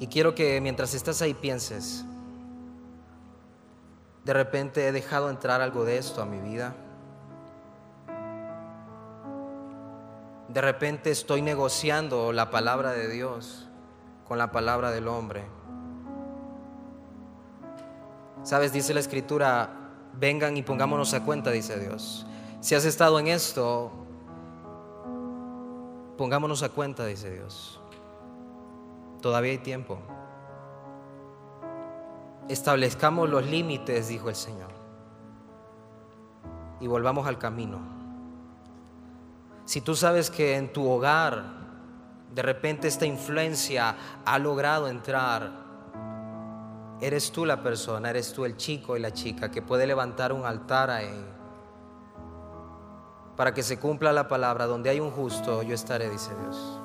Y 0.00 0.08
quiero 0.08 0.34
que 0.34 0.60
mientras 0.60 0.92
estás 0.94 1.22
ahí 1.22 1.34
pienses, 1.34 2.04
de 4.24 4.32
repente 4.32 4.88
he 4.88 4.92
dejado 4.92 5.30
entrar 5.30 5.60
algo 5.60 5.84
de 5.84 5.98
esto 5.98 6.20
a 6.20 6.26
mi 6.26 6.40
vida. 6.40 6.74
De 10.48 10.60
repente 10.60 11.10
estoy 11.10 11.42
negociando 11.42 12.32
la 12.32 12.50
palabra 12.50 12.92
de 12.92 13.08
Dios 13.08 13.68
con 14.26 14.38
la 14.38 14.50
palabra 14.50 14.90
del 14.90 15.08
hombre. 15.08 15.44
Sabes, 18.44 18.72
dice 18.72 18.92
la 18.92 19.00
escritura, 19.00 19.70
vengan 20.12 20.56
y 20.56 20.62
pongámonos 20.62 21.14
a 21.14 21.24
cuenta, 21.24 21.50
dice 21.50 21.80
Dios. 21.80 22.26
Si 22.60 22.74
has 22.74 22.84
estado 22.84 23.18
en 23.18 23.28
esto, 23.28 23.90
pongámonos 26.16 26.62
a 26.62 26.68
cuenta, 26.68 27.06
dice 27.06 27.30
Dios. 27.30 27.80
Todavía 29.22 29.52
hay 29.52 29.58
tiempo. 29.58 29.98
Establezcamos 32.48 33.30
los 33.30 33.46
límites, 33.46 34.08
dijo 34.08 34.28
el 34.28 34.36
Señor. 34.36 34.70
Y 36.80 36.86
volvamos 36.86 37.26
al 37.26 37.38
camino. 37.38 37.78
Si 39.64 39.80
tú 39.80 39.96
sabes 39.96 40.30
que 40.30 40.56
en 40.56 40.70
tu 40.70 40.86
hogar 40.86 41.64
de 42.34 42.42
repente 42.42 42.88
esta 42.88 43.06
influencia 43.06 43.96
ha 44.24 44.38
logrado 44.38 44.88
entrar 44.88 45.63
Eres 47.00 47.32
tú 47.32 47.44
la 47.44 47.62
persona, 47.62 48.10
eres 48.10 48.32
tú 48.32 48.44
el 48.44 48.56
chico 48.56 48.96
y 48.96 49.00
la 49.00 49.12
chica 49.12 49.50
que 49.50 49.62
puede 49.62 49.86
levantar 49.86 50.32
un 50.32 50.44
altar 50.44 50.90
ahí. 50.90 51.24
Para 53.36 53.52
que 53.52 53.62
se 53.62 53.78
cumpla 53.78 54.12
la 54.12 54.28
palabra, 54.28 54.66
donde 54.66 54.90
hay 54.90 55.00
un 55.00 55.10
justo, 55.10 55.62
yo 55.62 55.74
estaré, 55.74 56.08
dice 56.08 56.30
Dios. 56.40 56.80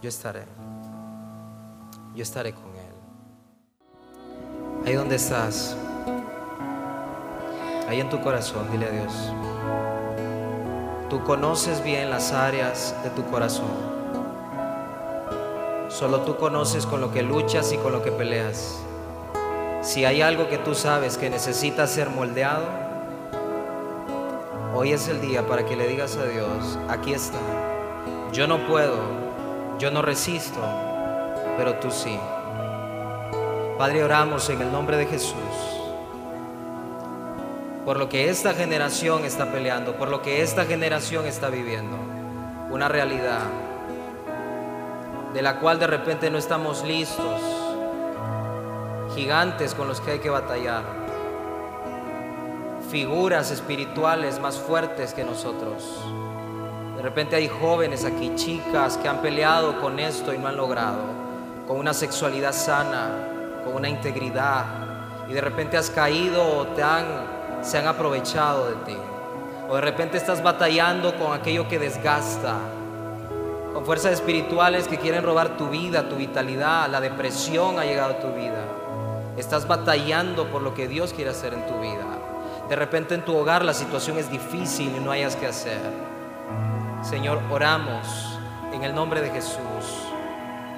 Yo 0.00 0.08
estaré. 0.08 0.44
Yo 2.14 2.22
estaré 2.22 2.52
con 2.52 2.66
Él. 2.76 2.88
Ahí 4.86 4.94
donde 4.94 5.16
estás, 5.16 5.76
ahí 7.88 8.00
en 8.00 8.08
tu 8.08 8.20
corazón, 8.20 8.70
dile 8.70 8.86
a 8.86 8.90
Dios. 8.90 9.12
Tú 11.10 11.24
conoces 11.24 11.82
bien 11.82 12.10
las 12.10 12.32
áreas 12.32 12.94
de 13.02 13.10
tu 13.10 13.24
corazón. 13.30 13.98
Solo 15.88 16.20
tú 16.20 16.36
conoces 16.36 16.86
con 16.86 17.00
lo 17.00 17.10
que 17.10 17.22
luchas 17.22 17.72
y 17.72 17.78
con 17.78 17.92
lo 17.92 18.02
que 18.02 18.12
peleas. 18.12 18.78
Si 19.88 20.04
hay 20.04 20.20
algo 20.20 20.50
que 20.50 20.58
tú 20.58 20.74
sabes 20.74 21.16
que 21.16 21.30
necesita 21.30 21.86
ser 21.86 22.10
moldeado, 22.10 22.66
hoy 24.74 24.92
es 24.92 25.08
el 25.08 25.22
día 25.22 25.46
para 25.46 25.64
que 25.64 25.76
le 25.76 25.88
digas 25.88 26.14
a 26.18 26.26
Dios, 26.26 26.78
aquí 26.90 27.14
está. 27.14 27.38
Yo 28.30 28.46
no 28.46 28.66
puedo, 28.66 28.98
yo 29.78 29.90
no 29.90 30.02
resisto, 30.02 30.60
pero 31.56 31.76
tú 31.76 31.90
sí. 31.90 32.20
Padre, 33.78 34.04
oramos 34.04 34.50
en 34.50 34.60
el 34.60 34.70
nombre 34.70 34.98
de 34.98 35.06
Jesús 35.06 35.32
por 37.86 37.98
lo 37.98 38.10
que 38.10 38.28
esta 38.28 38.52
generación 38.52 39.24
está 39.24 39.50
peleando, 39.50 39.96
por 39.96 40.10
lo 40.10 40.20
que 40.20 40.42
esta 40.42 40.66
generación 40.66 41.24
está 41.24 41.48
viviendo, 41.48 41.96
una 42.70 42.88
realidad. 42.88 43.40
de 45.32 45.40
la 45.40 45.60
cual 45.60 45.78
de 45.78 45.86
repente 45.86 46.30
no 46.30 46.36
estamos 46.36 46.84
listos, 46.84 47.67
gigantes 49.18 49.74
con 49.74 49.88
los 49.88 50.00
que 50.00 50.12
hay 50.12 50.18
que 50.20 50.30
batallar, 50.30 50.84
figuras 52.88 53.50
espirituales 53.50 54.38
más 54.38 54.56
fuertes 54.56 55.12
que 55.12 55.24
nosotros. 55.24 56.00
De 56.94 57.02
repente 57.02 57.34
hay 57.34 57.48
jóvenes 57.48 58.04
aquí, 58.04 58.30
chicas, 58.36 58.96
que 58.96 59.08
han 59.08 59.20
peleado 59.20 59.80
con 59.80 59.98
esto 59.98 60.32
y 60.32 60.38
no 60.38 60.46
han 60.46 60.56
logrado, 60.56 61.02
con 61.66 61.78
una 61.78 61.94
sexualidad 61.94 62.52
sana, 62.52 63.10
con 63.64 63.74
una 63.74 63.88
integridad, 63.88 64.64
y 65.28 65.32
de 65.32 65.40
repente 65.40 65.76
has 65.76 65.90
caído 65.90 66.44
o 66.56 66.66
te 66.68 66.84
han, 66.84 67.04
se 67.62 67.76
han 67.76 67.88
aprovechado 67.88 68.70
de 68.70 68.76
ti. 68.86 68.96
O 69.68 69.74
de 69.74 69.80
repente 69.80 70.16
estás 70.16 70.44
batallando 70.44 71.16
con 71.16 71.32
aquello 71.32 71.66
que 71.66 71.80
desgasta, 71.80 72.54
con 73.74 73.84
fuerzas 73.84 74.12
espirituales 74.12 74.86
que 74.86 74.96
quieren 74.96 75.24
robar 75.24 75.56
tu 75.56 75.68
vida, 75.68 76.08
tu 76.08 76.14
vitalidad, 76.14 76.88
la 76.88 77.00
depresión 77.00 77.80
ha 77.80 77.84
llegado 77.84 78.12
a 78.12 78.20
tu 78.20 78.28
vida. 78.28 78.87
Estás 79.38 79.68
batallando 79.68 80.50
por 80.50 80.62
lo 80.62 80.74
que 80.74 80.88
Dios 80.88 81.12
quiere 81.12 81.30
hacer 81.30 81.54
en 81.54 81.64
tu 81.66 81.78
vida. 81.80 82.06
De 82.68 82.74
repente 82.74 83.14
en 83.14 83.24
tu 83.24 83.36
hogar 83.36 83.64
la 83.64 83.72
situación 83.72 84.18
es 84.18 84.30
difícil 84.30 84.92
y 84.96 85.00
no 85.00 85.12
hayas 85.12 85.36
que 85.36 85.46
hacer. 85.46 85.80
Señor, 87.02 87.40
oramos 87.48 88.06
en 88.72 88.82
el 88.82 88.94
nombre 88.94 89.20
de 89.20 89.30
Jesús 89.30 90.08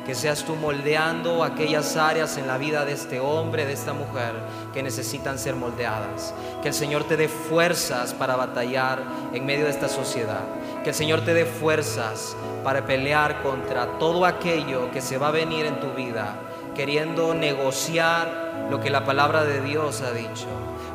que 0.05 0.15
seas 0.15 0.45
tú 0.45 0.57
moldeando 0.57 1.45
aquellas 1.45 1.97
áreas 1.97 2.37
en 2.37 2.47
la 2.47 2.59
vida 2.59 2.85
de 2.85 2.93
este 2.93 3.21
hombre, 3.21 3.67
de 3.67 3.73
esta 3.73 3.93
mujer, 3.93 4.35
que 4.73 4.83
necesitan 4.83 5.39
ser 5.39 5.55
moldeadas. 5.55 6.35
Que 6.63 6.69
el 6.69 6.75
Señor 6.75 7.05
te 7.05 7.17
dé 7.17 7.29
fuerzas 7.29 8.13
para 8.15 8.37
batallar 8.37 9.03
en 9.33 9.47
medio 9.47 9.67
de 9.67 9.71
esta 9.71 9.89
sociedad. 9.89 10.43
Que 10.83 10.91
el 10.91 10.95
Señor 10.95 11.25
te 11.25 11.35
dé 11.35 11.45
fuerzas 11.45 12.37
para 12.65 12.85
pelear 12.87 13.43
contra 13.43 13.99
todo 13.99 14.25
aquello 14.25 14.91
que 14.91 15.01
se 15.01 15.19
va 15.19 15.29
a 15.29 15.33
venir 15.33 15.67
en 15.67 15.81
tu 15.81 15.93
vida, 15.93 16.35
queriendo 16.75 17.35
negociar 17.35 18.69
lo 18.71 18.81
que 18.81 18.91
la 18.91 19.05
palabra 19.05 19.45
de 19.45 19.61
Dios 19.61 20.01
ha 20.03 20.13
dicho. 20.13 20.47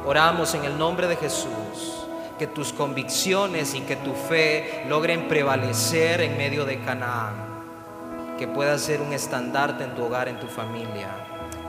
Oramos 0.05 0.53
en 0.55 0.65
el 0.65 0.77
nombre 0.77 1.07
de 1.07 1.15
Jesús 1.15 2.05
que 2.38 2.47
tus 2.47 2.73
convicciones 2.73 3.73
y 3.75 3.81
que 3.81 3.95
tu 3.95 4.13
fe 4.13 4.85
logren 4.88 5.27
prevalecer 5.27 6.21
en 6.21 6.38
medio 6.38 6.65
de 6.65 6.79
Canaán 6.79 7.55
que 8.38 8.47
pueda 8.47 8.77
ser 8.77 9.01
un 9.01 9.13
estandarte 9.13 9.83
en 9.83 9.95
tu 9.95 10.05
hogar, 10.05 10.27
en 10.27 10.39
tu 10.39 10.47
familia. 10.47 11.09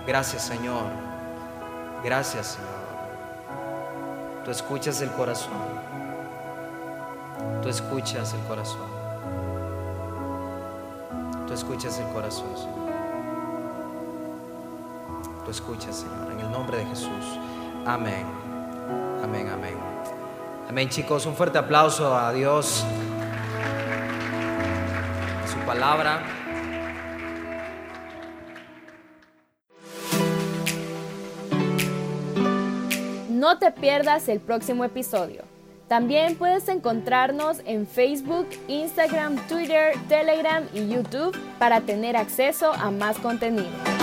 Gracias 0.06 0.42
Señor. 0.42 0.84
Gracias 2.02 2.58
Señor. 2.58 2.76
Tú 4.44 4.50
escuchas 4.50 5.00
el 5.00 5.10
corazón. 5.10 5.52
Tú 7.62 7.68
escuchas 7.68 8.34
el 8.34 8.40
corazón. 8.46 8.96
Tú 11.46 11.54
escuchas 11.54 11.98
el 11.98 12.06
corazón, 12.12 12.56
Señor. 12.56 12.85
Tú 15.46 15.52
escuchas, 15.52 15.94
Señor, 15.98 16.32
en 16.32 16.40
el 16.40 16.50
nombre 16.50 16.78
de 16.78 16.86
Jesús. 16.86 17.38
Amén. 17.86 18.26
Amén, 19.22 19.48
amén. 19.48 19.76
Amén, 20.68 20.88
chicos. 20.88 21.24
Un 21.24 21.36
fuerte 21.36 21.56
aplauso 21.56 22.12
a 22.16 22.32
Dios. 22.32 22.84
A 25.44 25.46
su 25.46 25.56
palabra. 25.64 26.20
No 33.30 33.58
te 33.58 33.70
pierdas 33.70 34.28
el 34.28 34.40
próximo 34.40 34.84
episodio. 34.84 35.44
También 35.86 36.34
puedes 36.34 36.68
encontrarnos 36.68 37.58
en 37.66 37.86
Facebook, 37.86 38.48
Instagram, 38.66 39.36
Twitter, 39.46 39.94
Telegram 40.08 40.64
y 40.74 40.88
YouTube 40.88 41.38
para 41.60 41.82
tener 41.82 42.16
acceso 42.16 42.72
a 42.72 42.90
más 42.90 43.16
contenido. 43.18 43.95